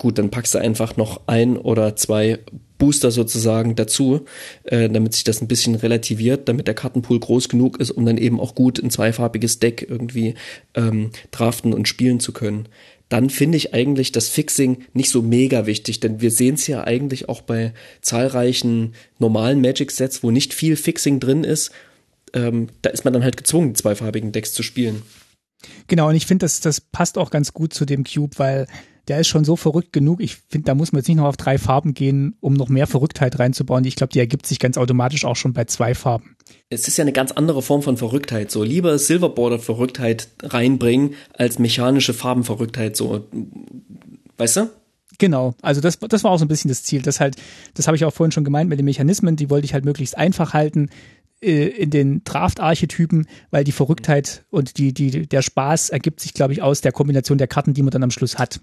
[0.00, 2.38] Gut, dann packst du einfach noch ein oder zwei
[2.78, 4.24] Booster sozusagen dazu,
[4.64, 8.16] äh, damit sich das ein bisschen relativiert, damit der Kartenpool groß genug ist, um dann
[8.16, 10.36] eben auch gut ein zweifarbiges Deck irgendwie
[10.74, 12.66] ähm, draften und spielen zu können.
[13.10, 16.82] Dann finde ich eigentlich das Fixing nicht so mega wichtig, denn wir sehen es ja
[16.82, 21.72] eigentlich auch bei zahlreichen normalen Magic-Sets, wo nicht viel Fixing drin ist.
[22.32, 25.02] Ähm, da ist man dann halt gezwungen, zweifarbigen Decks zu spielen.
[25.88, 28.66] Genau, und ich finde, das, das passt auch ganz gut zu dem Cube, weil
[29.10, 30.20] der ist schon so verrückt genug.
[30.20, 32.86] Ich finde, da muss man jetzt nicht noch auf drei Farben gehen, um noch mehr
[32.86, 33.84] Verrücktheit reinzubauen.
[33.84, 36.36] Ich glaube, die ergibt sich ganz automatisch auch schon bei zwei Farben.
[36.68, 38.52] es ist ja eine ganz andere Form von Verrücktheit.
[38.52, 42.96] So lieber Silverborder-Verrücktheit reinbringen als mechanische Farbenverrücktheit.
[42.96, 43.26] So,
[44.38, 44.70] weißt du?
[45.18, 47.02] Genau, also das, das war auch so ein bisschen das Ziel.
[47.02, 47.34] Das halt,
[47.74, 50.16] das habe ich auch vorhin schon gemeint mit den Mechanismen, die wollte ich halt möglichst
[50.16, 50.88] einfach halten
[51.42, 56.52] äh, in den Draft-Archetypen, weil die Verrücktheit und die, die, der Spaß ergibt sich, glaube
[56.52, 58.60] ich, aus der Kombination der Karten, die man dann am Schluss hat.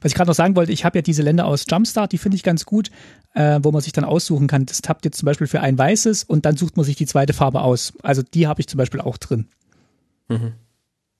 [0.00, 2.36] Was ich gerade noch sagen wollte, ich habe ja diese Länder aus Jumpstart, die finde
[2.36, 2.90] ich ganz gut,
[3.34, 4.66] äh, wo man sich dann aussuchen kann.
[4.66, 7.32] Das tappt jetzt zum Beispiel für ein weißes und dann sucht man sich die zweite
[7.32, 7.92] Farbe aus.
[8.02, 9.48] Also die habe ich zum Beispiel auch drin.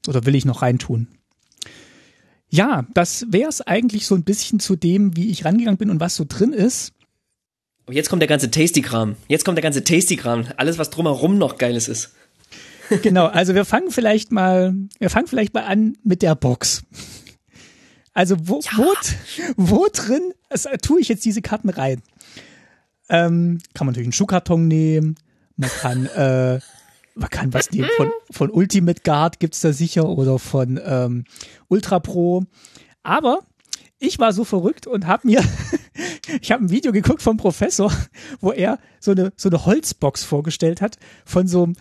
[0.08, 1.08] Oder will ich noch reintun?
[2.48, 6.00] Ja, das wäre es eigentlich so ein bisschen zu dem, wie ich rangegangen bin und
[6.00, 6.92] was so drin ist.
[7.86, 9.16] Aber jetzt kommt der ganze Tasty-Kram.
[9.28, 10.46] Jetzt kommt der ganze Tasty-Kram.
[10.56, 12.14] Alles, was drumherum noch Geiles ist.
[13.02, 16.82] Genau, also wir fangen vielleicht mal, wir fangen vielleicht mal an mit der Box.
[18.14, 18.94] Also wo, wo,
[19.56, 22.00] wo drin also, tue ich jetzt diese Karten rein?
[23.08, 25.16] Ähm, kann man natürlich einen Schuhkarton nehmen,
[25.56, 26.60] man kann, äh,
[27.16, 31.24] man kann was nehmen von, von Ultimate Guard gibt's da sicher oder von ähm,
[31.68, 32.44] Ultra Pro.
[33.02, 33.40] Aber
[33.98, 35.42] ich war so verrückt und habe mir,
[36.40, 37.92] ich habe ein Video geguckt vom Professor,
[38.40, 41.76] wo er so eine so eine Holzbox vorgestellt hat von so einem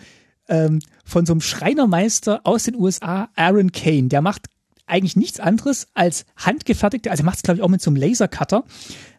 [0.50, 4.10] ähm, von so einem Schreinermeister aus den USA, Aaron Kane.
[4.10, 4.48] Der macht
[4.86, 7.98] eigentlich nichts anderes als handgefertigte, also er macht es glaube ich auch mit so einem
[7.98, 8.64] Lasercutter,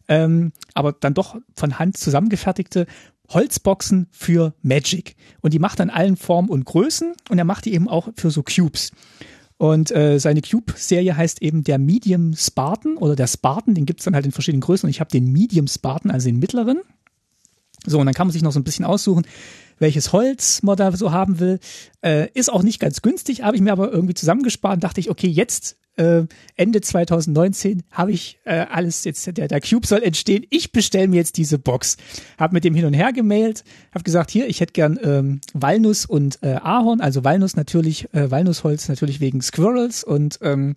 [0.09, 2.87] ähm, aber dann doch von Hand zusammengefertigte
[3.31, 5.17] Holzboxen für Magic.
[5.41, 8.09] Und die macht er in allen Formen und Größen und er macht die eben auch
[8.17, 8.93] für so Cubes.
[9.57, 14.15] Und äh, seine Cube-Serie heißt eben der Medium Spartan oder der Spartan, den gibt's dann
[14.15, 16.81] halt in verschiedenen Größen und ich habe den Medium Spartan, also den mittleren.
[17.87, 19.27] So, und dann kann man sich noch so ein bisschen aussuchen,
[19.79, 21.59] welches Holz man da so haben will.
[22.03, 25.11] Äh, ist auch nicht ganz günstig, habe ich mir aber irgendwie zusammengespart und dachte ich,
[25.11, 26.25] okay, jetzt äh,
[26.57, 30.45] Ende 2019 habe ich äh, alles jetzt, der, der Cube soll entstehen.
[30.51, 31.97] Ich bestelle mir jetzt diese Box.
[32.39, 36.07] Habe mit dem hin und her gemailt, habe gesagt, hier, ich hätte gern ähm, Walnuss
[36.07, 40.77] und äh, Ahorn, also Walnuss natürlich, äh, Walnussholz natürlich wegen Squirrels und ähm,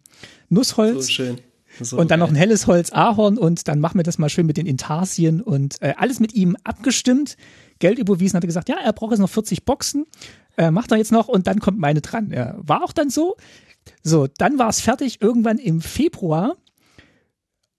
[0.49, 1.07] Nussholz.
[1.07, 1.37] So schön.
[1.79, 2.35] So Und dann noch geil.
[2.35, 5.81] ein helles Holz Ahorn und dann machen wir das mal schön mit den Intarsien und
[5.81, 7.37] äh, alles mit ihm abgestimmt,
[7.79, 10.05] Geld überwiesen, hat er gesagt, ja, er braucht jetzt noch 40 Boxen,
[10.57, 12.31] äh, macht er jetzt noch und dann kommt meine dran.
[12.31, 13.35] Ja, war auch dann so.
[14.03, 16.57] So, dann war es fertig irgendwann im Februar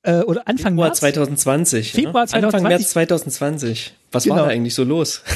[0.02, 0.98] äh, oder Anfang Februar März.
[1.00, 1.92] 2020.
[1.92, 2.26] Februar ja?
[2.28, 2.44] 2020.
[2.54, 3.94] Anfang März 2020.
[4.12, 4.36] Was Genau.
[4.36, 5.22] war da eigentlich so los?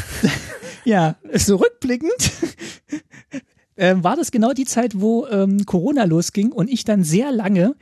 [0.85, 2.11] Ja, so rückblickend
[3.77, 7.77] ähm, war das genau die Zeit, wo ähm, Corona losging und ich dann sehr lange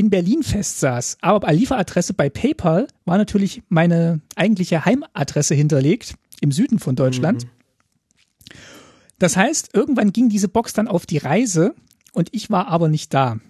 [0.00, 1.18] in Berlin festsaß.
[1.20, 7.46] Aber bei Lieferadresse bei PayPal war natürlich meine eigentliche Heimadresse hinterlegt, im Süden von Deutschland.
[9.18, 11.74] Das heißt, irgendwann ging diese Box dann auf die Reise
[12.12, 13.40] und ich war aber nicht da.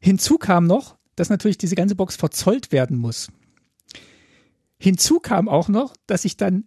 [0.00, 3.28] Hinzu kam noch, dass natürlich diese ganze Box verzollt werden muss.
[4.78, 6.64] Hinzu kam auch noch, dass ich dann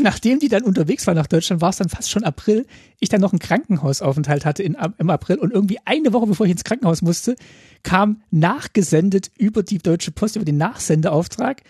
[0.00, 2.66] nachdem die dann unterwegs war nach Deutschland, war es dann fast schon April,
[3.00, 6.52] ich dann noch einen Krankenhausaufenthalt hatte in, im April und irgendwie eine Woche bevor ich
[6.52, 7.36] ins Krankenhaus musste,
[7.82, 11.62] kam nachgesendet über die Deutsche Post, über den Nachsendeauftrag,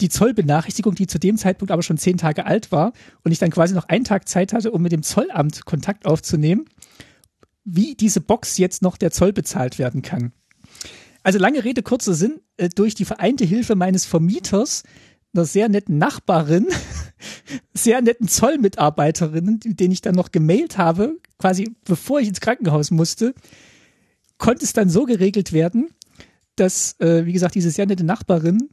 [0.00, 2.92] die Zollbenachrichtigung, die zu dem Zeitpunkt aber schon zehn Tage alt war
[3.24, 6.66] und ich dann quasi noch einen Tag Zeit hatte, um mit dem Zollamt Kontakt aufzunehmen,
[7.64, 10.32] wie diese Box jetzt noch der Zoll bezahlt werden kann.
[11.24, 14.84] Also lange Rede, kurzer Sinn, äh, durch die vereinte Hilfe meines Vermieters,
[15.34, 16.66] einer sehr netten Nachbarin,
[17.74, 23.34] sehr netten Zollmitarbeiterinnen, den ich dann noch gemailt habe, quasi bevor ich ins Krankenhaus musste,
[24.38, 25.90] konnte es dann so geregelt werden,
[26.56, 28.68] dass, äh, wie gesagt, diese sehr nette Nachbarin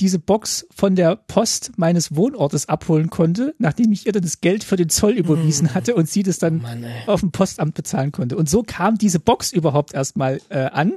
[0.00, 4.64] diese Box von der Post meines Wohnortes abholen konnte, nachdem ich ihr dann das Geld
[4.64, 5.74] für den Zoll überwiesen mm.
[5.74, 8.36] hatte und sie das dann Mann, auf dem Postamt bezahlen konnte.
[8.36, 10.94] Und so kam diese Box überhaupt erstmal äh, an.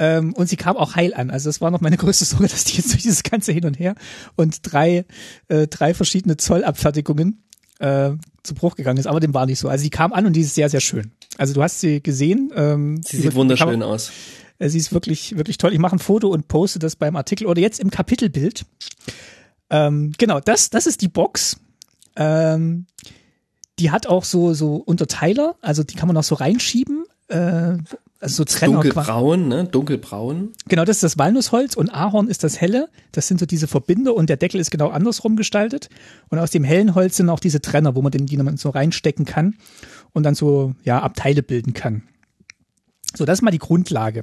[0.00, 1.30] Ähm, und sie kam auch heil an.
[1.30, 3.78] Also das war noch meine größte Sorge, dass die jetzt durch dieses ganze Hin und
[3.78, 3.94] Her
[4.34, 5.04] und drei,
[5.48, 7.44] äh, drei verschiedene Zollabfertigungen
[7.80, 9.06] äh, zu Bruch gegangen ist.
[9.06, 9.68] Aber dem war nicht so.
[9.68, 11.12] Also sie kam an und die ist sehr, sehr schön.
[11.36, 12.50] Also du hast sie gesehen.
[12.56, 14.10] Ähm, sie sieht wunderschön aus.
[14.58, 15.74] Äh, sie ist wirklich, wirklich toll.
[15.74, 18.64] Ich mache ein Foto und poste das beim Artikel oder jetzt im Kapitelbild.
[19.68, 21.60] Ähm, genau, das, das ist die Box.
[22.16, 22.86] Ähm,
[23.78, 27.04] die hat auch so, so Unterteiler, also die kann man auch so reinschieben.
[27.28, 27.78] Äh,
[28.20, 28.82] also so Trenner.
[28.82, 29.64] Dunkelbraun, ne?
[29.64, 30.52] Dunkelbraun.
[30.68, 32.88] Genau, das ist das Walnussholz und Ahorn ist das helle.
[33.12, 35.88] Das sind so diese Verbinder und der Deckel ist genau andersrum gestaltet.
[36.28, 38.68] Und aus dem hellen Holz sind auch diese Trenner, wo man den, die man so
[38.68, 39.56] reinstecken kann
[40.12, 42.02] und dann so, ja, Abteile bilden kann.
[43.16, 44.22] So, das ist mal die Grundlage.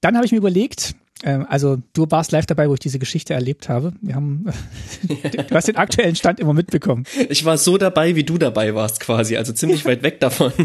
[0.00, 3.34] Dann habe ich mir überlegt, äh, also du warst live dabei, wo ich diese Geschichte
[3.34, 3.92] erlebt habe.
[4.00, 4.46] Wir haben,
[5.48, 7.04] du hast den aktuellen Stand immer mitbekommen.
[7.28, 10.52] Ich war so dabei, wie du dabei warst quasi, also ziemlich weit weg davon.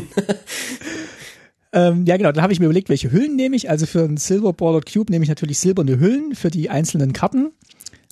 [1.73, 2.31] ähm, ja, genau.
[2.31, 3.69] Dann habe ich mir überlegt, welche Hüllen nehme ich.
[3.69, 7.51] Also für einen Silver Bordered Cube nehme ich natürlich silberne Hüllen für die einzelnen Karten.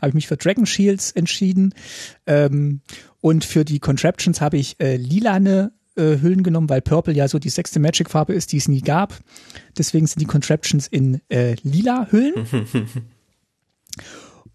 [0.02, 1.74] Habe ich mich für Dragon Shields entschieden.
[2.26, 2.82] Ähm,
[3.22, 7.40] und für die Contraptions habe ich äh, lilane äh, Hüllen genommen, weil Purple ja so
[7.40, 9.18] die sechste Magic-Farbe ist, die es nie gab.
[9.78, 12.34] Deswegen sind die Contraptions in äh, lila Hüllen.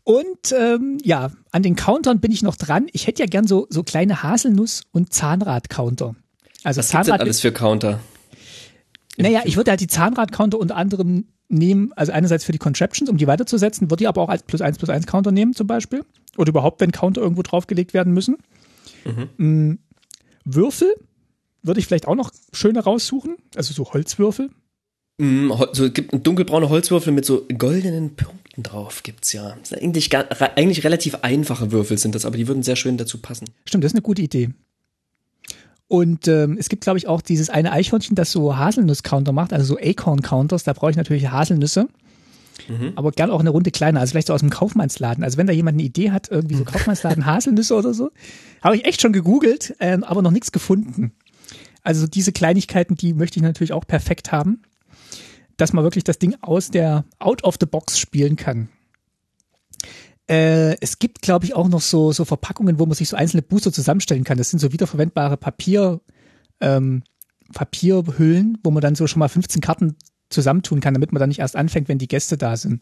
[0.05, 2.89] Und ähm, ja, an den Countern bin ich noch dran.
[2.93, 6.17] Ich hätte ja gern so, so kleine Haselnuss- und Zahnrad-Counter.
[6.65, 8.01] Also Was Zahnrad alles für Counter?
[9.23, 13.17] Naja, ich würde halt die Zahnrad-Counter unter anderem nehmen, also einerseits für die Contraptions, um
[13.17, 16.05] die weiterzusetzen, würde die aber auch als plus eins plus eins Counter nehmen zum Beispiel.
[16.37, 18.37] Oder überhaupt, wenn Counter irgendwo draufgelegt werden müssen.
[19.05, 19.29] Mhm.
[19.37, 19.79] Mm,
[20.45, 20.95] Würfel
[21.63, 23.37] würde ich vielleicht auch noch schöne raussuchen.
[23.57, 24.51] Also so Holzwürfel.
[25.19, 29.57] Mm, so, es gibt dunkelbraune Holzwürfel mit so goldenen Punkten drauf, gibt's ja.
[29.73, 33.51] Eigentlich, eigentlich relativ einfache Würfel sind das, aber die würden sehr schön dazu passen.
[33.67, 34.51] Stimmt, das ist eine gute Idee.
[35.91, 39.75] Und ähm, es gibt, glaube ich, auch dieses eine Eichhörnchen, das so Haselnuss-Counter macht, also
[39.75, 40.63] so Acorn-Counters.
[40.63, 41.89] Da brauche ich natürlich Haselnüsse.
[42.69, 42.93] Mhm.
[42.95, 45.25] Aber gern auch eine Runde kleiner, also vielleicht so aus dem Kaufmannsladen.
[45.25, 48.13] Also wenn da jemand eine Idee hat, irgendwie so Kaufmannsladen Haselnüsse oder so,
[48.63, 51.11] habe ich echt schon gegoogelt, äh, aber noch nichts gefunden.
[51.83, 54.63] Also diese Kleinigkeiten, die möchte ich natürlich auch perfekt haben,
[55.57, 58.69] dass man wirklich das Ding aus der Out of the Box spielen kann.
[60.31, 63.43] Äh, es gibt, glaube ich, auch noch so, so Verpackungen, wo man sich so einzelne
[63.43, 64.39] Booster zusammenstellen kann.
[64.39, 66.01] Das sind so wiederverwendbare Papier,
[66.61, 67.03] ähm,
[67.53, 69.97] Papierhüllen, wo man dann so schon mal 15 Karten
[70.29, 72.81] zusammentun kann, damit man dann nicht erst anfängt, wenn die Gäste da sind.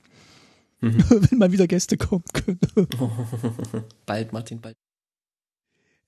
[0.83, 1.03] Mhm.
[1.09, 2.61] wenn mal wieder Gäste kommen können.
[4.05, 4.77] bald, Martin, bald.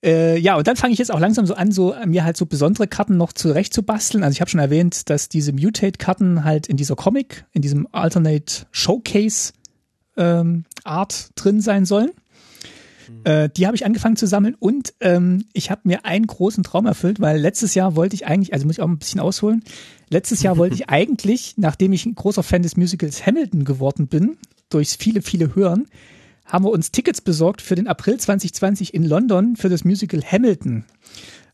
[0.05, 2.36] Äh, ja, und dann fange ich jetzt auch langsam so an, so äh, mir halt
[2.36, 4.24] so besondere Karten noch zurecht zu basteln.
[4.24, 8.66] Also ich habe schon erwähnt, dass diese Mutate-Karten halt in dieser Comic, in diesem Alternate
[8.72, 9.53] Showcase
[10.20, 12.10] ähm, Art drin sein sollen.
[13.08, 13.20] Mhm.
[13.24, 16.86] Äh, die habe ich angefangen zu sammeln und ähm, ich habe mir einen großen Traum
[16.86, 19.64] erfüllt, weil letztes Jahr wollte ich eigentlich, also muss ich auch ein bisschen ausholen,
[20.10, 24.36] letztes Jahr wollte ich eigentlich, nachdem ich ein großer Fan des Musicals Hamilton geworden bin,
[24.68, 25.86] durchs viele, viele Hören,
[26.44, 30.84] haben wir uns Tickets besorgt für den April 2020 in London für das Musical Hamilton.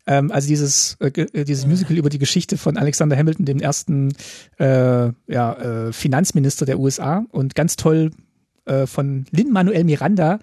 [0.07, 4.15] Ähm, also dieses, äh, äh, dieses Musical über die Geschichte von Alexander Hamilton, dem ersten
[4.59, 5.53] äh, ja,
[5.89, 8.11] äh, Finanzminister der USA und ganz toll
[8.67, 10.39] äh, von Lin Manuel Miranda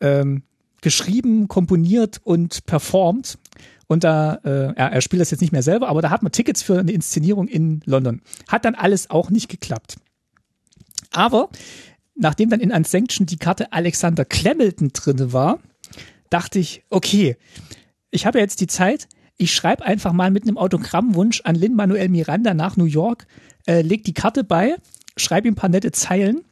[0.00, 0.42] ähm,
[0.82, 3.38] geschrieben, komponiert und performt.
[3.86, 6.32] Und da, äh, er, er spielt das jetzt nicht mehr selber, aber da hat man
[6.32, 8.20] Tickets für eine Inszenierung in London.
[8.48, 9.96] Hat dann alles auch nicht geklappt.
[11.12, 11.50] Aber
[12.14, 15.60] nachdem dann in Unsanctioned die Karte Alexander Clemmelton drinne war,
[16.30, 17.36] dachte ich, okay,
[18.10, 22.54] ich habe jetzt die Zeit, ich schreibe einfach mal mit einem Autogrammwunsch an Lin-Manuel Miranda
[22.54, 23.26] nach New York,
[23.66, 24.76] äh, leg die Karte bei,
[25.16, 26.42] schreibe ihm ein paar nette Zeilen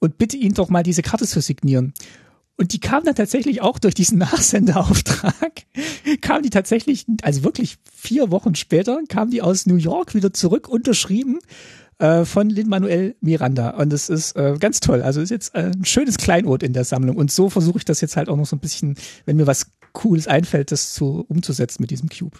[0.00, 1.94] und bitte ihn doch mal diese Karte zu signieren.
[2.56, 5.62] Und die kam dann tatsächlich auch durch diesen Nachsendeauftrag,
[6.20, 10.68] kam die tatsächlich, also wirklich vier Wochen später, kam die aus New York wieder zurück,
[10.68, 11.38] unterschrieben
[11.98, 13.70] äh, von Lin-Manuel Miranda.
[13.70, 15.02] Und es ist äh, ganz toll.
[15.02, 17.16] Also ist jetzt ein schönes Kleinod in der Sammlung.
[17.16, 19.70] Und so versuche ich das jetzt halt auch noch so ein bisschen, wenn mir was
[19.92, 22.38] Cooles einfällt, das zu umzusetzen mit diesem Cube.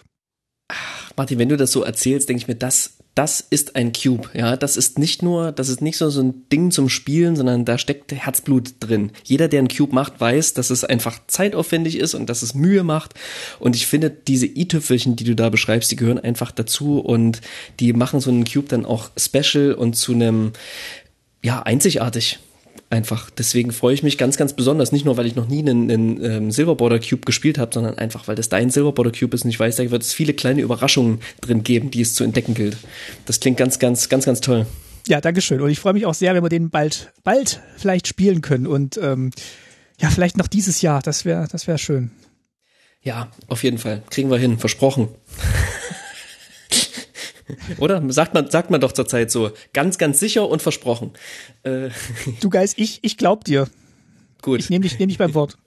[0.67, 4.29] Ach, Martin, wenn du das so erzählst, denke ich mir, das, das ist ein Cube,
[4.33, 4.55] ja.
[4.55, 7.77] Das ist nicht nur, das ist nicht so, so ein Ding zum Spielen, sondern da
[7.77, 9.11] steckt Herzblut drin.
[9.25, 12.83] Jeder, der einen Cube macht, weiß, dass es einfach zeitaufwendig ist und dass es Mühe
[12.83, 13.13] macht.
[13.59, 17.41] Und ich finde, diese i-Tüpfelchen, die du da beschreibst, die gehören einfach dazu und
[17.81, 20.53] die machen so einen Cube dann auch special und zu einem,
[21.43, 22.39] ja, einzigartig
[22.91, 23.29] einfach.
[23.29, 24.91] Deswegen freue ich mich ganz, ganz besonders.
[24.91, 28.27] Nicht nur, weil ich noch nie einen, einen ähm, Silverborder Cube gespielt habe, sondern einfach,
[28.27, 31.19] weil das dein Silverborder Cube ist und ich weiß, da wird es viele kleine Überraschungen
[31.41, 32.77] drin geben, die es zu entdecken gilt.
[33.25, 34.65] Das klingt ganz, ganz, ganz, ganz toll.
[35.07, 35.61] Ja, Dankeschön.
[35.61, 38.67] Und ich freue mich auch sehr, wenn wir den bald, bald vielleicht spielen können.
[38.67, 39.31] Und ähm,
[39.99, 41.01] ja, vielleicht noch dieses Jahr.
[41.01, 42.11] Das wäre, das wäre schön.
[43.01, 44.03] Ja, auf jeden Fall.
[44.09, 44.59] Kriegen wir hin.
[44.59, 45.07] Versprochen.
[47.77, 48.01] Oder?
[48.11, 49.51] Sagt man, sagt man doch zurzeit so.
[49.73, 51.11] Ganz, ganz sicher und versprochen.
[51.63, 51.89] Äh.
[52.41, 53.67] Du Geist, ich, ich glaub dir.
[54.41, 54.59] Gut.
[54.59, 55.57] Ich nehme dich, nehm dich beim Wort.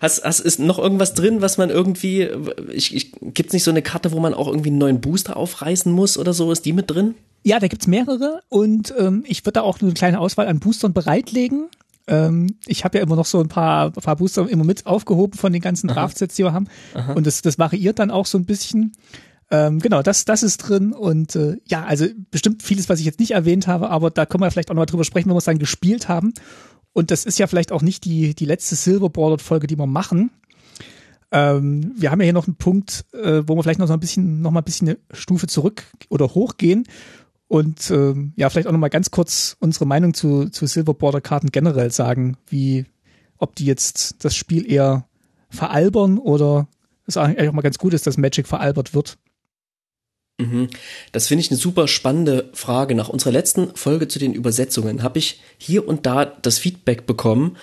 [0.00, 2.28] Hast, hast, ist noch irgendwas drin, was man irgendwie,
[2.72, 5.92] ich, ich, gibt's nicht so eine Karte, wo man auch irgendwie einen neuen Booster aufreißen
[5.92, 6.50] muss oder so?
[6.52, 7.14] Ist die mit drin?
[7.44, 10.92] Ja, da gibt's mehrere und ähm, ich würde da auch eine kleine Auswahl an Boostern
[10.92, 11.68] bereitlegen.
[12.06, 15.52] Ähm, ich habe ja immer noch so ein paar, paar Booster immer mit aufgehoben von
[15.52, 16.68] den ganzen Draftsets, die wir haben.
[16.94, 17.12] Aha.
[17.12, 18.92] Und das, das variiert dann auch so ein bisschen.
[19.52, 23.20] Ähm, genau, das, das ist drin und äh, ja, also bestimmt vieles, was ich jetzt
[23.20, 25.38] nicht erwähnt habe, aber da können wir vielleicht auch noch mal drüber sprechen, wenn wir
[25.38, 26.32] es dann gespielt haben.
[26.94, 30.30] Und das ist ja vielleicht auch nicht die, die letzte Silverboarded-Folge, die wir machen.
[31.32, 34.00] Ähm, wir haben ja hier noch einen Punkt, äh, wo wir vielleicht noch so ein
[34.00, 36.86] bisschen, noch mal ein bisschen eine Stufe zurück oder hochgehen
[37.46, 41.90] und ähm, ja, vielleicht auch noch mal ganz kurz unsere Meinung zu, zu Silverborder-Karten generell
[41.90, 42.86] sagen, wie,
[43.36, 45.06] ob die jetzt das Spiel eher
[45.50, 46.68] veralbern oder
[47.04, 49.18] es eigentlich auch mal ganz gut ist, dass Magic veralbert wird.
[50.38, 50.68] Mhm.
[51.12, 52.94] Das finde ich eine super spannende Frage.
[52.94, 57.56] Nach unserer letzten Folge zu den Übersetzungen habe ich hier und da das Feedback bekommen,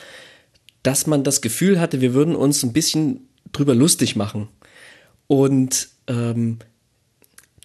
[0.84, 4.48] dass man das Gefühl hatte, wir würden uns ein bisschen drüber lustig machen.
[5.28, 6.60] Und ähm,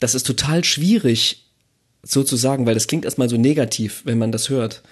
[0.00, 1.46] das ist total schwierig
[2.02, 4.82] sozusagen, weil das klingt erstmal so negativ, wenn man das hört.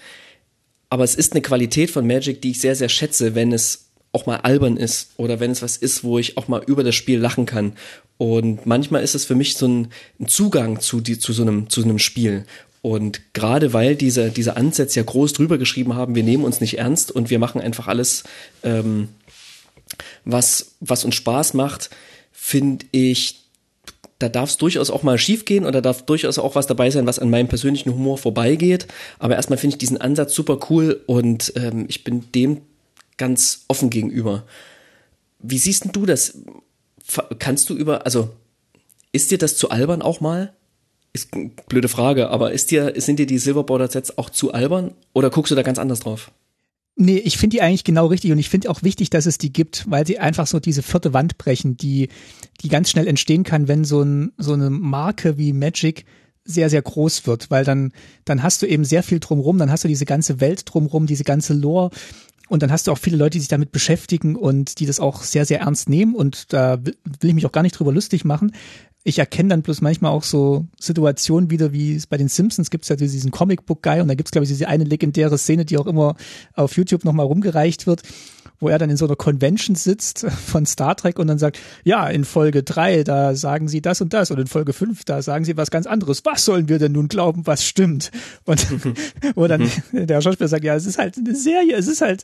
[0.89, 4.27] Aber es ist eine Qualität von Magic, die ich sehr, sehr schätze, wenn es auch
[4.27, 7.19] mal albern ist oder wenn es was ist, wo ich auch mal über das Spiel
[7.19, 7.73] lachen kann.
[8.17, 9.87] Und manchmal ist es für mich so ein,
[10.27, 12.45] Zugang zu, die, zu, so einem, zu so einem Spiel.
[12.81, 16.77] Und gerade weil diese, diese Ansätze ja groß drüber geschrieben haben, wir nehmen uns nicht
[16.77, 18.23] ernst und wir machen einfach alles,
[18.63, 19.09] ähm,
[20.25, 21.89] was, was uns Spaß macht,
[22.31, 23.43] finde ich,
[24.19, 27.05] da darf es durchaus auch mal schief gehen oder darf durchaus auch was dabei sein,
[27.05, 28.87] was an meinem persönlichen Humor vorbeigeht.
[29.19, 32.61] Aber erstmal finde ich diesen Ansatz super cool und ähm, ich bin dem
[33.17, 34.43] ganz offen gegenüber.
[35.39, 36.37] Wie siehst denn du das?
[37.39, 38.29] Kannst du über, also
[39.11, 40.53] ist dir das zu albern auch mal?
[41.11, 41.29] Ist
[41.67, 45.51] blöde Frage, aber ist dir, sind dir die Silverborder Sets auch zu albern oder guckst
[45.51, 46.31] du da ganz anders drauf?
[46.95, 49.51] Nee, ich finde die eigentlich genau richtig und ich finde auch wichtig, dass es die
[49.51, 52.09] gibt, weil sie einfach so diese vierte Wand brechen, die,
[52.61, 56.05] die ganz schnell entstehen kann, wenn so, ein, so eine Marke wie Magic
[56.45, 57.93] sehr, sehr groß wird, weil dann,
[58.25, 61.23] dann hast du eben sehr viel drumrum, dann hast du diese ganze Welt drumrum, diese
[61.23, 61.89] ganze Lore
[62.53, 65.23] und dann hast du auch viele Leute, die sich damit beschäftigen und die das auch
[65.23, 66.13] sehr, sehr ernst nehmen.
[66.13, 66.93] Und da will
[67.23, 68.51] ich mich auch gar nicht drüber lustig machen.
[69.03, 72.83] Ich erkenne dann bloß manchmal auch so Situationen wieder, wie es bei den Simpsons gibt
[72.83, 75.79] es ja diesen Comicbook-Guy und da gibt es, glaube ich, diese eine legendäre Szene, die
[75.79, 76.15] auch immer
[76.53, 78.03] auf YouTube nochmal rumgereicht wird,
[78.59, 82.07] wo er dann in so einer Convention sitzt von Star Trek und dann sagt, ja,
[82.07, 85.45] in Folge drei da sagen sie das und das und in Folge fünf da sagen
[85.45, 86.23] sie was ganz anderes.
[86.25, 88.11] Was sollen wir denn nun glauben, was stimmt?
[88.45, 88.65] Und
[89.35, 90.07] wo dann mhm.
[90.07, 92.23] der Schauspieler sagt, ja, es ist halt eine Serie, es ist halt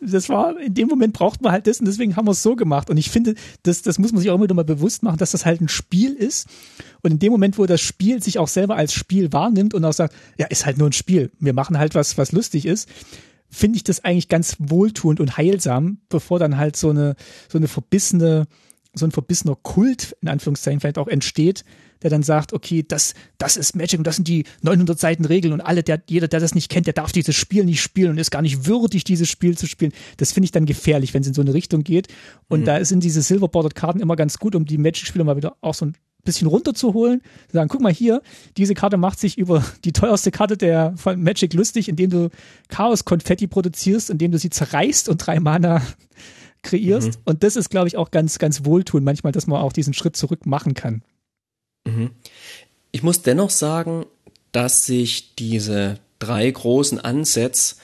[0.00, 2.54] das war, in dem Moment braucht man halt das und deswegen haben wir es so
[2.54, 2.90] gemacht.
[2.90, 5.30] Und ich finde, das, das muss man sich auch immer wieder mal bewusst machen, dass
[5.30, 6.48] das halt ein Spiel ist.
[7.02, 9.92] Und in dem Moment, wo das Spiel sich auch selber als Spiel wahrnimmt und auch
[9.92, 11.30] sagt, ja, ist halt nur ein Spiel.
[11.38, 12.88] Wir machen halt was, was lustig ist,
[13.56, 17.16] finde ich das eigentlich ganz wohltuend und heilsam, bevor dann halt so eine,
[17.48, 18.46] so eine verbissene,
[18.94, 21.64] so ein verbissener Kult, in Anführungszeichen, vielleicht auch entsteht,
[22.02, 25.54] der dann sagt, okay, das, das ist Magic und das sind die 900 Seiten Regeln
[25.54, 28.18] und alle, der, jeder, der das nicht kennt, der darf dieses Spiel nicht spielen und
[28.18, 29.92] ist gar nicht würdig, dieses Spiel zu spielen.
[30.18, 32.08] Das finde ich dann gefährlich, wenn es in so eine Richtung geht.
[32.48, 32.64] Und mhm.
[32.66, 35.86] da sind diese Silverboarded Karten immer ganz gut, um die Magic-Spieler mal wieder auch so
[35.86, 35.96] ein
[36.26, 38.20] bisschen runterzuholen, sagen, guck mal hier,
[38.58, 42.30] diese Karte macht sich über die teuerste Karte der von Magic lustig, indem du
[42.68, 45.80] Chaos-Konfetti produzierst, indem du sie zerreißt und drei Mana
[46.62, 47.08] kreierst.
[47.08, 47.22] Mhm.
[47.24, 50.16] Und das ist, glaube ich, auch ganz, ganz wohltun manchmal, dass man auch diesen Schritt
[50.16, 51.02] zurück machen kann.
[51.86, 52.10] Mhm.
[52.92, 54.04] Ich muss dennoch sagen,
[54.52, 57.76] dass sich diese drei großen Ansätze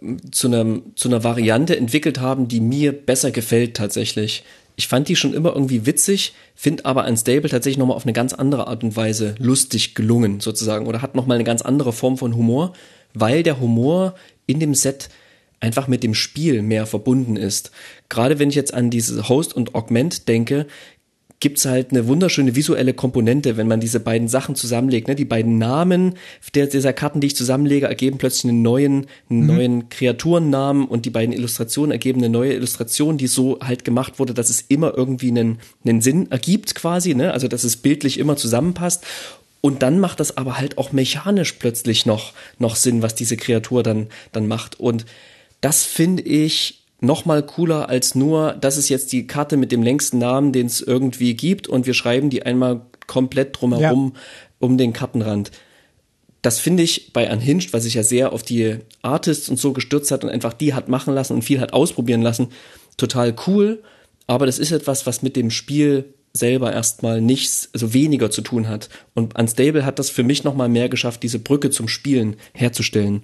[0.00, 4.44] ähm, zu einer, zu einer Variante entwickelt haben, die mir besser gefällt tatsächlich.
[4.76, 8.32] Ich fand die schon immer irgendwie witzig, finde aber Unstable tatsächlich nochmal auf eine ganz
[8.32, 12.34] andere Art und Weise lustig gelungen, sozusagen, oder hat nochmal eine ganz andere Form von
[12.34, 12.72] Humor,
[13.12, 14.14] weil der Humor
[14.46, 15.10] in dem Set
[15.60, 17.70] einfach mit dem Spiel mehr verbunden ist.
[18.08, 20.66] Gerade wenn ich jetzt an diese Host und Augment denke,
[21.40, 25.08] gibt's halt eine wunderschöne visuelle Komponente, wenn man diese beiden Sachen zusammenlegt.
[25.08, 25.14] Ne?
[25.14, 26.14] Die beiden Namen
[26.54, 29.46] der, dieser Karten, die ich zusammenlege, ergeben plötzlich einen neuen, einen mhm.
[29.46, 34.32] neuen Kreaturennamen und die beiden Illustrationen ergeben eine neue Illustration, die so halt gemacht wurde,
[34.32, 37.32] dass es immer irgendwie einen, einen Sinn ergibt quasi, ne?
[37.32, 39.04] also dass es bildlich immer zusammenpasst.
[39.60, 43.82] Und dann macht das aber halt auch mechanisch plötzlich noch, noch Sinn, was diese Kreatur
[43.82, 44.78] dann, dann macht.
[44.78, 45.06] Und
[45.60, 49.82] das finde ich noch mal cooler als nur, das ist jetzt die Karte mit dem
[49.82, 54.20] längsten Namen, den es irgendwie gibt und wir schreiben die einmal komplett drumherum ja.
[54.58, 55.50] um den Kartenrand.
[56.42, 60.10] Das finde ich bei Unhinged, was sich ja sehr auf die Artists und so gestürzt
[60.10, 62.48] hat und einfach die hat machen lassen und viel hat ausprobieren lassen,
[62.96, 63.82] total cool.
[64.26, 68.68] Aber das ist etwas, was mit dem Spiel selber erstmal nichts, also weniger zu tun
[68.68, 68.88] hat.
[69.14, 73.22] Und Unstable hat das für mich noch mal mehr geschafft, diese Brücke zum Spielen herzustellen.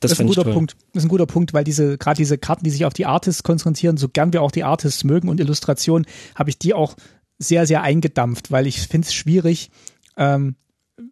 [0.00, 0.76] Das, das ist ein guter Punkt.
[0.92, 3.42] Das ist ein guter Punkt, weil diese gerade diese Karten, die sich auf die Artists
[3.42, 6.96] konzentrieren, so gern wir auch die Artists mögen und Illustrationen, habe ich die auch
[7.38, 9.70] sehr sehr eingedampft, weil ich finde es schwierig,
[10.16, 10.56] ähm,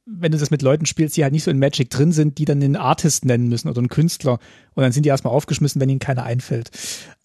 [0.06, 2.46] wenn du das mit Leuten spielst, die halt nicht so in Magic drin sind, die
[2.46, 4.38] dann den Artist nennen müssen oder einen Künstler
[4.74, 6.70] und dann sind die erstmal aufgeschmissen, wenn ihnen keiner einfällt.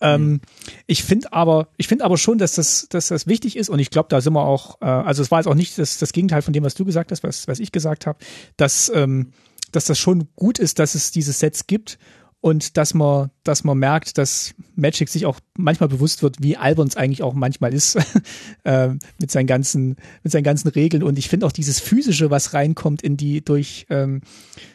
[0.02, 0.28] Ähm, mhm.
[0.34, 0.42] Ähm,
[0.88, 3.90] ich finde aber, ich finde aber schon, dass das, dass das wichtig ist und ich
[3.90, 6.42] glaube, da sind wir auch, äh, also es war jetzt auch nicht das, das Gegenteil
[6.42, 8.20] von dem, was du gesagt hast, was, was ich gesagt habe,
[8.58, 9.32] dass ähm,
[9.72, 11.98] dass das schon gut ist, dass es diese Sets gibt
[12.42, 16.88] und dass man, dass man merkt, dass Magic sich auch manchmal bewusst wird, wie albern
[16.88, 17.98] es eigentlich auch manchmal ist
[18.64, 18.90] äh,
[19.20, 21.04] mit seinen ganzen, mit seinen ganzen Regeln.
[21.04, 24.22] Und ich finde auch dieses physische, was reinkommt in die durch ähm,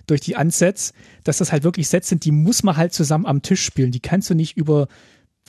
[0.06, 0.92] durch die Ansets,
[1.24, 3.92] dass das halt wirklich Sets sind, die muss man halt zusammen am Tisch spielen.
[3.92, 4.88] Die kannst du nicht über,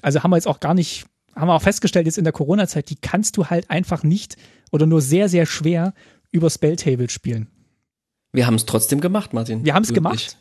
[0.02, 2.90] also haben wir jetzt auch gar nicht, haben wir auch festgestellt jetzt in der Corona-Zeit,
[2.90, 4.38] die kannst du halt einfach nicht
[4.72, 5.94] oder nur sehr sehr schwer
[6.32, 7.50] über Spelltable spielen.
[8.36, 9.64] Wir haben es trotzdem gemacht, Martin.
[9.66, 10.38] Wir haben es gemacht.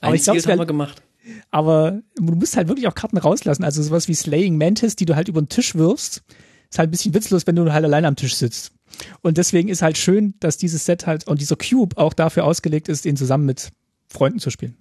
[0.00, 1.02] Aber ich glaube, haben wir gemacht.
[1.50, 3.64] Aber du musst halt wirklich auch Karten rauslassen.
[3.64, 6.22] Also sowas wie Slaying Mantis, die du halt über den Tisch wirfst,
[6.70, 8.72] ist halt ein bisschen witzlos, wenn du halt alleine am Tisch sitzt.
[9.20, 12.88] Und deswegen ist halt schön, dass dieses Set halt und dieser Cube auch dafür ausgelegt
[12.88, 13.70] ist, ihn zusammen mit
[14.08, 14.76] Freunden zu spielen.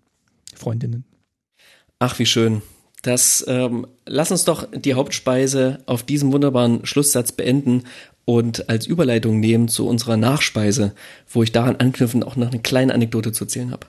[0.55, 1.05] Freundinnen.
[1.99, 2.61] Ach, wie schön.
[3.01, 7.83] Das ähm, lass uns doch die Hauptspeise auf diesem wunderbaren Schlusssatz beenden
[8.27, 10.93] und als Überleitung nehmen zu unserer Nachspeise,
[11.29, 13.87] wo ich daran anknüpfend auch noch eine kleine Anekdote zu erzählen habe.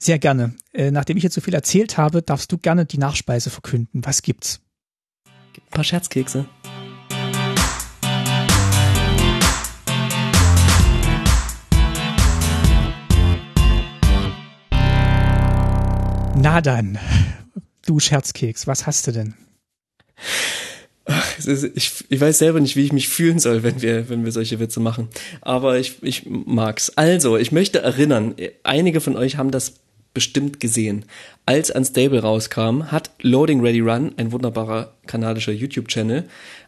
[0.00, 0.56] Sehr gerne.
[0.72, 4.04] Äh, nachdem ich jetzt so viel erzählt habe, darfst du gerne die Nachspeise verkünden.
[4.04, 4.60] Was gibt's?
[5.52, 6.46] Gibt ein paar Scherzkekse.
[16.34, 16.98] Na dann,
[17.86, 19.34] du Scherzkeks, was hast du denn?
[21.08, 24.24] Ach, ist, ich, ich weiß selber nicht, wie ich mich fühlen soll, wenn wir, wenn
[24.24, 25.08] wir solche Witze machen.
[25.40, 26.90] Aber ich, ich mag's.
[26.96, 28.34] Also, ich möchte erinnern,
[28.64, 29.74] einige von euch haben das
[30.14, 31.04] bestimmt gesehen.
[31.44, 36.24] Als Unstable rauskam, hat Loading Ready Run, ein wunderbarer kanadischer YouTube-Channel,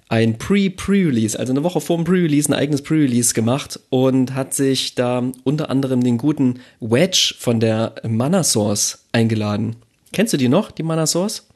[0.08, 4.94] ein Pre-Pre-Release, also eine Woche vor dem Pre-Release, ein eigenes Pre-Release gemacht und hat sich
[4.94, 9.76] da unter anderem den guten Wedge von der Mana Source eingeladen.
[10.12, 11.47] Kennst du die noch, die Mana Source?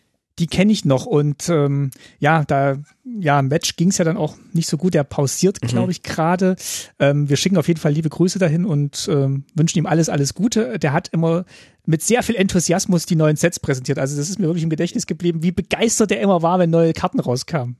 [0.43, 4.17] Die kenne ich noch und ähm, ja, da ja, im Match ging es ja dann
[4.17, 4.93] auch nicht so gut.
[4.93, 5.69] Der pausiert, mhm.
[5.69, 6.57] glaube ich, gerade.
[6.99, 10.35] Ähm, wir schicken auf jeden Fall liebe Grüße dahin und ähm, wünschen ihm alles, alles
[10.35, 10.81] Gute.
[10.81, 11.45] Der hat immer
[11.87, 14.01] mit sehr viel Enthusiasmus die neuen Sets präsentiert.
[14.01, 16.93] Also das ist mir wirklich im Gedächtnis geblieben, wie begeistert er immer war, wenn neue
[16.93, 17.77] Karten rauskamen.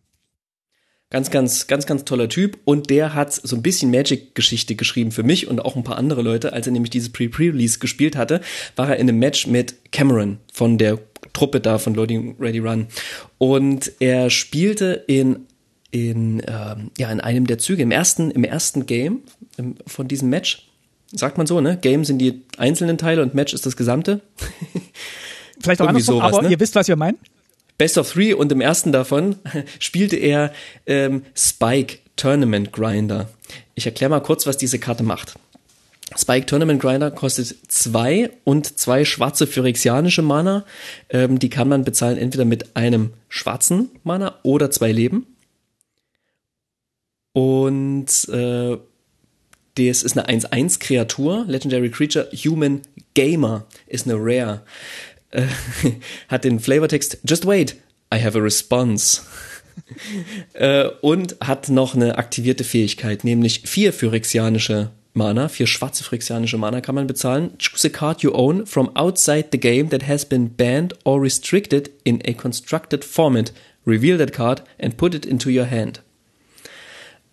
[1.11, 2.61] Ganz, ganz, ganz, ganz toller Typ.
[2.65, 6.23] Und der hat so ein bisschen Magic-Geschichte geschrieben für mich und auch ein paar andere
[6.23, 6.53] Leute.
[6.53, 8.41] Als er nämlich dieses Pre-Pre-Release gespielt hatte,
[8.77, 11.01] war er in einem Match mit Cameron von der
[11.33, 12.87] Truppe da von Loading Ready Run.
[13.39, 15.47] Und er spielte in
[15.91, 19.23] in ähm, ja in einem der Züge im ersten im ersten Game
[19.57, 20.69] im, von diesem Match.
[21.13, 21.77] Sagt man so ne?
[21.77, 24.21] Game sind die einzelnen Teile und Match ist das Gesamte.
[25.61, 26.51] Vielleicht auch andersrum sowas, aber ne?
[26.51, 27.19] ihr wisst was wir meinen.
[27.79, 29.37] Best of Three und im ersten davon
[29.79, 30.53] spielte er
[30.87, 33.29] ähm, Spike Tournament Grinder.
[33.75, 35.35] Ich erkläre mal kurz was diese Karte macht
[36.17, 40.65] Spike Tournament Grinder kostet zwei und zwei schwarze phyrexianische Mana.
[41.11, 45.27] Ähm, die kann man bezahlen entweder mit einem schwarzen Mana oder zwei Leben.
[47.33, 48.77] Und äh,
[49.77, 52.83] das ist eine 1-1 Kreatur, Legendary Creature, Human
[53.15, 54.63] Gamer ist eine Rare.
[55.31, 55.47] Äh,
[56.29, 57.77] hat den Flavortext Just wait,
[58.13, 59.23] I have a response.
[60.53, 66.81] äh, und hat noch eine aktivierte Fähigkeit, nämlich vier phyrexianische Mana, vier schwarze phyrexianische Mana
[66.81, 67.59] kann man bezahlen.
[67.59, 71.91] Choose a card you own from outside the game that has been banned or restricted
[72.05, 73.53] in a constructed format.
[73.87, 76.03] Reveal that card and put it into your hand.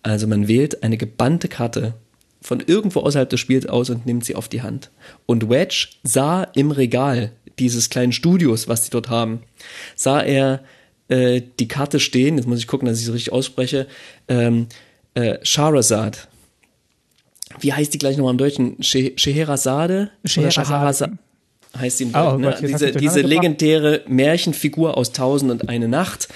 [0.02, 1.94] Also man wählt eine gebannte Karte
[2.42, 4.90] von irgendwo außerhalb des Spiels aus und nimmt sie auf die Hand.
[5.26, 9.42] Und Wedge sah im Regal dieses kleinen Studios, was die dort haben,
[9.94, 10.64] sah er
[11.08, 13.86] äh, die Karte stehen, jetzt muss ich gucken, dass ich so richtig ausspreche,
[14.28, 14.66] ähm,
[15.14, 16.28] äh, Charizard.
[17.58, 18.82] Wie heißt die gleich nochmal im Deutschen?
[18.82, 20.10] She Scheherazade?
[20.24, 21.18] Scheherazade.
[21.76, 22.42] heißt sie im Oh, Deutschen.
[22.42, 22.92] Gott, jetzt ne?
[22.92, 26.28] du Diese, diese legendäre Märchenfigur aus Tausend und eine Nacht,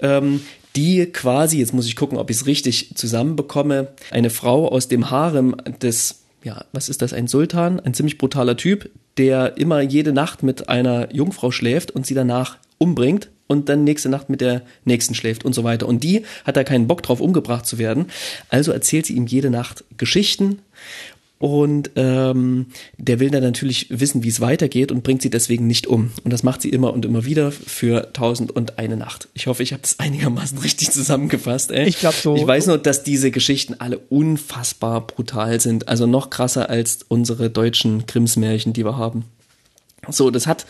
[0.00, 0.40] ähm,
[0.76, 5.10] die quasi, jetzt muss ich gucken, ob ich es richtig zusammenbekomme, eine Frau aus dem
[5.10, 10.12] Harem des, ja, was ist das, ein Sultan, ein ziemlich brutaler Typ, der immer jede
[10.12, 14.62] Nacht mit einer Jungfrau schläft und sie danach umbringt und dann nächste Nacht mit der
[14.84, 15.86] nächsten schläft und so weiter.
[15.86, 18.06] Und die hat da keinen Bock drauf, umgebracht zu werden.
[18.48, 20.60] Also erzählt sie ihm jede Nacht Geschichten
[21.44, 22.66] und ähm,
[22.96, 26.10] der will dann natürlich wissen, wie es weitergeht und bringt sie deswegen nicht um.
[26.22, 29.28] Und das macht sie immer und immer wieder für tausend und eine Nacht.
[29.34, 31.70] Ich hoffe, ich habe das einigermaßen richtig zusammengefasst.
[31.70, 31.86] Ey.
[31.86, 32.36] Ich glaub so.
[32.36, 35.86] Ich weiß nur, dass diese Geschichten alle unfassbar brutal sind.
[35.88, 39.24] Also noch krasser als unsere deutschen Grimmsmärchen, die wir haben.
[40.08, 40.64] So, das hat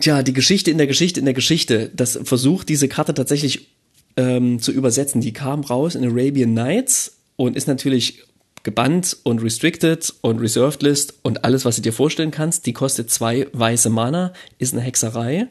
[0.00, 3.68] Tja, die Geschichte in der Geschichte in der Geschichte, das versucht diese Karte tatsächlich
[4.16, 5.20] ähm, zu übersetzen.
[5.20, 8.22] Die kam raus in Arabian Nights und ist natürlich
[8.62, 12.66] gebannt und restricted und reserved list und alles, was du dir vorstellen kannst.
[12.66, 15.48] Die kostet zwei weiße Mana, ist eine Hexerei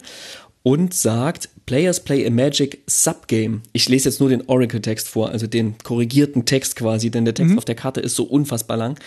[0.64, 3.62] und sagt, Players play a Magic Subgame.
[3.74, 7.58] Ich lese jetzt nur den Oracle-Text vor, also den korrigierten Text quasi, denn der Text
[7.58, 9.00] auf der Karte ist so unfassbar lang.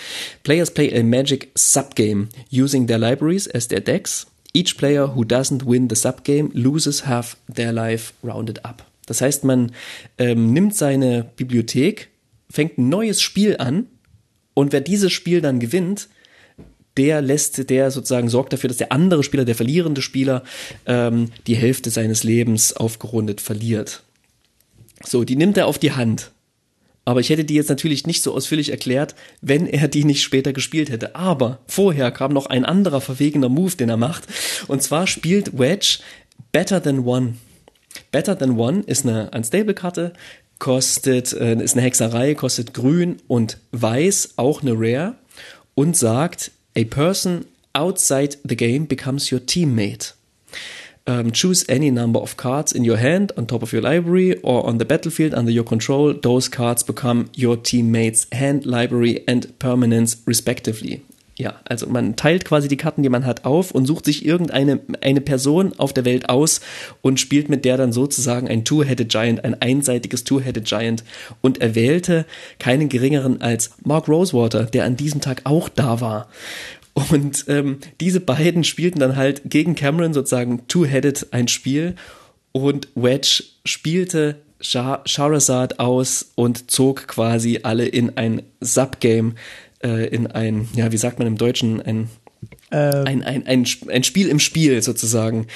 [0.44, 4.26] Players play a Magic Subgame using their libraries as their decks.
[4.54, 8.84] Each player who doesn't win the Subgame loses half their life rounded up.
[9.06, 9.72] Das heißt, man
[10.18, 12.10] ähm, nimmt seine Bibliothek,
[12.50, 13.86] fängt ein neues Spiel an
[14.54, 16.08] und wer dieses Spiel dann gewinnt,
[16.96, 20.42] der lässt, der sozusagen sorgt dafür, dass der andere Spieler, der verlierende Spieler,
[20.86, 24.02] ähm, die Hälfte seines Lebens aufgerundet verliert.
[25.04, 26.30] So, die nimmt er auf die Hand.
[27.04, 30.52] Aber ich hätte die jetzt natürlich nicht so ausführlich erklärt, wenn er die nicht später
[30.52, 31.16] gespielt hätte.
[31.16, 34.24] Aber vorher kam noch ein anderer verwegener Move, den er macht.
[34.68, 35.98] Und zwar spielt Wedge
[36.52, 37.34] Better Than One.
[38.12, 40.12] Better Than One ist eine Unstable-Karte,
[40.58, 45.16] kostet, äh, ist eine Hexerei, kostet grün und weiß, auch eine Rare,
[45.74, 50.14] und sagt, a person outside the game becomes your teammate.
[51.04, 54.64] Um, choose any number of cards in your hand on top of your library or
[54.64, 56.14] on the battlefield under your control.
[56.14, 61.02] Those cards become your teammates' hand, library and permanence respectively.
[61.36, 64.80] Ja, also man teilt quasi die Karten, die man hat, auf und sucht sich irgendeine
[65.00, 66.60] eine Person auf der Welt aus
[67.00, 71.02] und spielt mit der dann sozusagen ein Two-Headed Giant, ein einseitiges Two-Headed Giant.
[71.40, 72.26] Und er wählte
[72.60, 76.28] keinen geringeren als Mark Rosewater, der an diesem Tag auch da war.
[76.94, 81.94] Und ähm, diese beiden spielten dann halt gegen Cameron sozusagen Two-Headed ein Spiel.
[82.52, 89.34] Und Wedge spielte Char Charizard aus und zog quasi alle in ein Subgame,
[89.82, 92.08] äh, in ein, ja, wie sagt man im Deutschen, ein,
[92.70, 95.46] Äh, ein, ein, ein, ein Spiel im Spiel sozusagen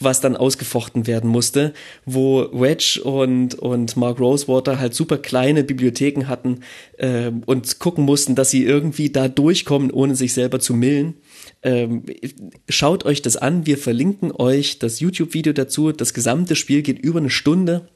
[0.00, 1.72] was dann ausgefochten werden musste,
[2.04, 6.60] wo Wedge und, und Mark Rosewater halt super kleine Bibliotheken hatten
[6.98, 11.14] äh, und gucken mussten, dass sie irgendwie da durchkommen, ohne sich selber zu millen.
[11.62, 12.04] Ähm,
[12.68, 15.92] schaut euch das an, wir verlinken euch das YouTube-Video dazu.
[15.92, 17.88] Das gesamte Spiel geht über eine Stunde.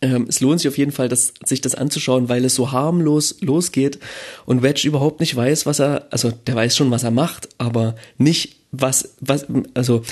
[0.00, 3.36] Ähm, es lohnt sich auf jeden Fall, das, sich das anzuschauen, weil es so harmlos
[3.40, 3.98] losgeht
[4.46, 7.96] und Wedge überhaupt nicht weiß, was er, also der weiß schon, was er macht, aber
[8.16, 10.02] nicht was, was, also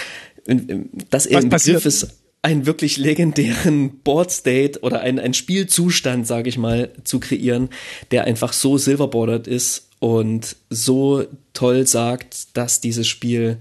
[1.10, 1.76] dass er Was im passiert?
[1.78, 2.08] Begriff ist,
[2.42, 7.68] einen wirklich legendären Board State oder einen, einen Spielzustand, sage ich mal, zu kreieren,
[8.10, 13.58] der einfach so silverbordered ist und so toll sagt, dass dieses Spiel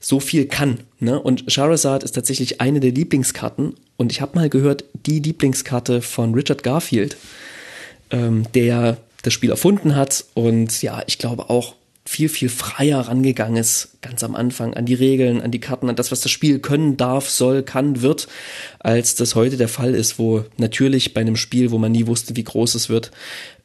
[0.00, 0.80] so viel kann.
[1.00, 1.18] Ne?
[1.18, 3.74] Und Charizard ist tatsächlich eine der Lieblingskarten.
[3.96, 7.16] Und ich habe mal gehört, die Lieblingskarte von Richard Garfield,
[8.10, 11.74] ähm, der das Spiel erfunden hat und ja, ich glaube auch
[12.08, 15.94] viel, viel freier rangegangen ist, ganz am Anfang, an die Regeln, an die Karten, an
[15.94, 18.28] das, was das Spiel können darf, soll, kann, wird,
[18.78, 22.34] als das heute der Fall ist, wo natürlich bei einem Spiel, wo man nie wusste,
[22.34, 23.10] wie groß es wird,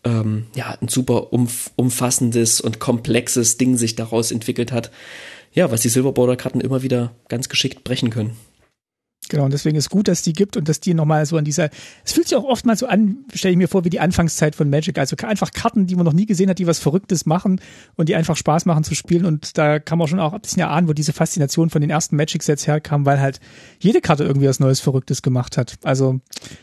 [0.04, 4.92] ähm, ja, ein super umf umfassendes und komplexes Ding sich daraus entwickelt hat.
[5.54, 8.36] Ja, was die Silverborder-Karten immer wieder ganz geschickt brechen können.
[9.30, 11.70] Genau, und deswegen ist gut, dass die gibt und dass die nochmal so an dieser,
[12.04, 14.56] es fühlt sich auch oft mal so an, stelle ich mir vor, wie die Anfangszeit
[14.56, 14.98] von Magic.
[14.98, 17.62] Also einfach Karten, die man noch nie gesehen hat, die was Verrücktes machen
[17.96, 19.26] und die einfach Spaß machen zu spielen.
[19.26, 22.16] Und da kann man schon auch ein bisschen erahnen, wo diese Faszination von den ersten
[22.18, 23.40] Magic-Sets herkam, weil halt
[23.80, 25.78] jede Karte irgendwie was Neues, Verrücktes gemacht hat.
[25.84, 26.20] Also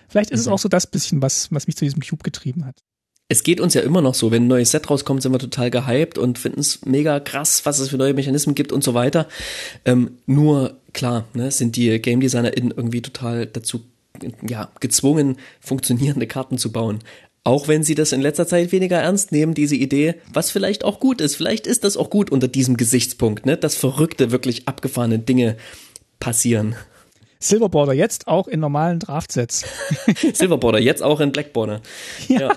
[0.08, 2.82] vielleicht ist es auch so das bisschen, was, was mich zu diesem Cube getrieben hat.
[3.30, 5.70] Es geht uns ja immer noch so, wenn ein neues Set rauskommt, sind wir total
[5.70, 9.28] gehypt und finden es mega krass, was es für neue Mechanismen gibt und so weiter.
[9.84, 13.84] Ähm, nur klar, ne, sind die Game DesignerInnen irgendwie total dazu
[14.44, 16.98] ja, gezwungen, funktionierende Karten zu bauen.
[17.44, 20.98] Auch wenn sie das in letzter Zeit weniger ernst nehmen, diese Idee, was vielleicht auch
[20.98, 21.36] gut ist.
[21.36, 25.56] Vielleicht ist das auch gut unter diesem Gesichtspunkt, ne, dass verrückte, wirklich abgefahrene Dinge
[26.18, 26.74] passieren.
[27.38, 29.64] Silverborder jetzt auch in normalen Draftsets.
[30.34, 31.80] Silverborder jetzt auch in Blackborder.
[32.26, 32.40] Ja.
[32.40, 32.52] ja.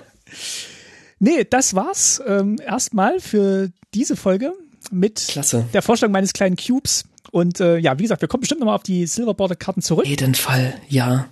[1.18, 4.52] Nee, das war's ähm, erstmal für diese Folge
[4.90, 5.66] mit Klasse.
[5.72, 7.04] der Vorstellung meines kleinen Cubes.
[7.30, 10.06] Und äh, ja, wie gesagt, wir kommen bestimmt nochmal auf die Silverborder-Karten zurück.
[10.06, 11.26] Jeden Fall, ja.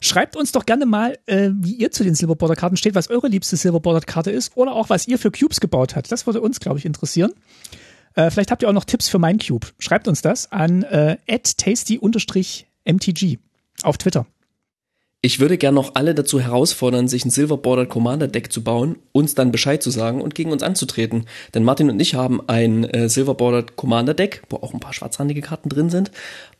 [0.00, 3.56] Schreibt uns doch gerne mal, äh, wie ihr zu den Silverborder-Karten steht, was eure liebste
[3.56, 6.10] Silverborder-Karte ist oder auch, was ihr für Cubes gebaut habt.
[6.10, 7.32] Das würde uns, glaube ich, interessieren.
[8.14, 9.66] Äh, vielleicht habt ihr auch noch Tipps für mein Cube.
[9.78, 13.38] Schreibt uns das an äh, tasty-mtg
[13.82, 14.26] auf Twitter.
[15.22, 18.96] Ich würde gern noch alle dazu herausfordern, sich ein Silver Bordered Commander Deck zu bauen,
[19.12, 21.26] uns dann Bescheid zu sagen und gegen uns anzutreten.
[21.52, 24.94] Denn Martin und ich haben ein äh, Silver Bordered Commander Deck, wo auch ein paar
[24.94, 26.10] schwarzrandige Karten drin sind.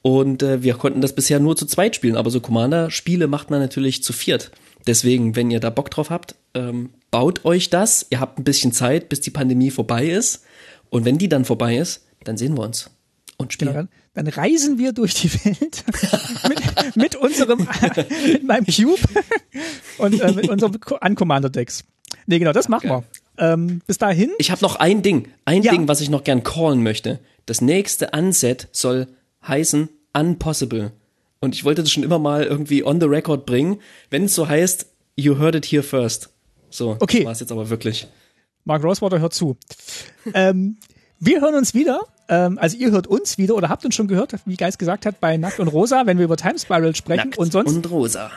[0.03, 3.61] Und äh, wir konnten das bisher nur zu zweit spielen, aber so Commander-Spiele macht man
[3.61, 4.51] natürlich zu viert.
[4.87, 8.07] Deswegen, wenn ihr da Bock drauf habt, ähm, baut euch das.
[8.11, 10.45] Ihr habt ein bisschen Zeit, bis die Pandemie vorbei ist.
[10.91, 12.91] Und wenn die dann vorbei ist, dann sehen wir uns
[13.39, 13.89] und spielen.
[14.15, 15.85] Dann reisen wir durch die Welt
[16.49, 17.69] mit, mit unserem,
[18.27, 19.01] mit meinem Cube
[19.99, 21.85] und äh, mit unserem Uncommander-Decks.
[22.27, 23.05] Nee, genau, das machen wir.
[23.39, 24.31] Ähm, bis dahin.
[24.39, 25.73] Ich habe noch ein Ding, ein ja.
[25.73, 27.21] Ding, was ich noch gern callen möchte.
[27.47, 29.07] Das nächste Unset soll
[29.47, 30.93] heißen Unpossible.
[31.41, 33.81] Und ich wollte das schon immer mal irgendwie on the record bringen,
[34.11, 34.87] wenn es so heißt,
[35.17, 36.31] you heard it here first.
[36.69, 37.25] So, okay.
[37.25, 38.09] war es jetzt aber wirklich.
[38.65, 39.57] Mark Rosewater hört zu.
[40.35, 40.79] ähm,
[41.19, 42.01] wir hören uns wieder
[42.31, 45.21] ähm, also ihr hört uns wieder oder habt uns schon gehört, wie Geist gesagt hat,
[45.21, 47.31] bei Nackt und Rosa, wenn wir über Time Spiral sprechen.
[47.31, 48.31] Nackt und sonst und Rosa.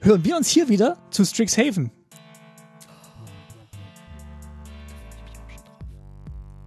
[0.00, 1.90] hören wir uns hier wieder zu Strixhaven.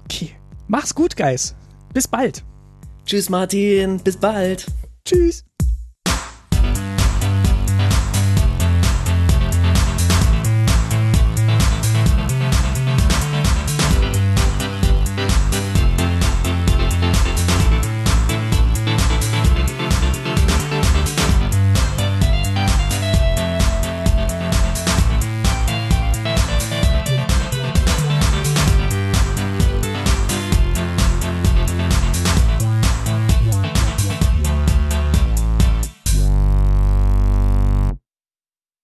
[0.04, 0.36] Okay.
[0.68, 1.56] Mach's gut, Geist.
[1.94, 2.44] Bis bald.
[3.06, 4.00] Tschüss, Martin.
[4.04, 4.68] Bis bald.
[5.06, 5.49] Tschüss.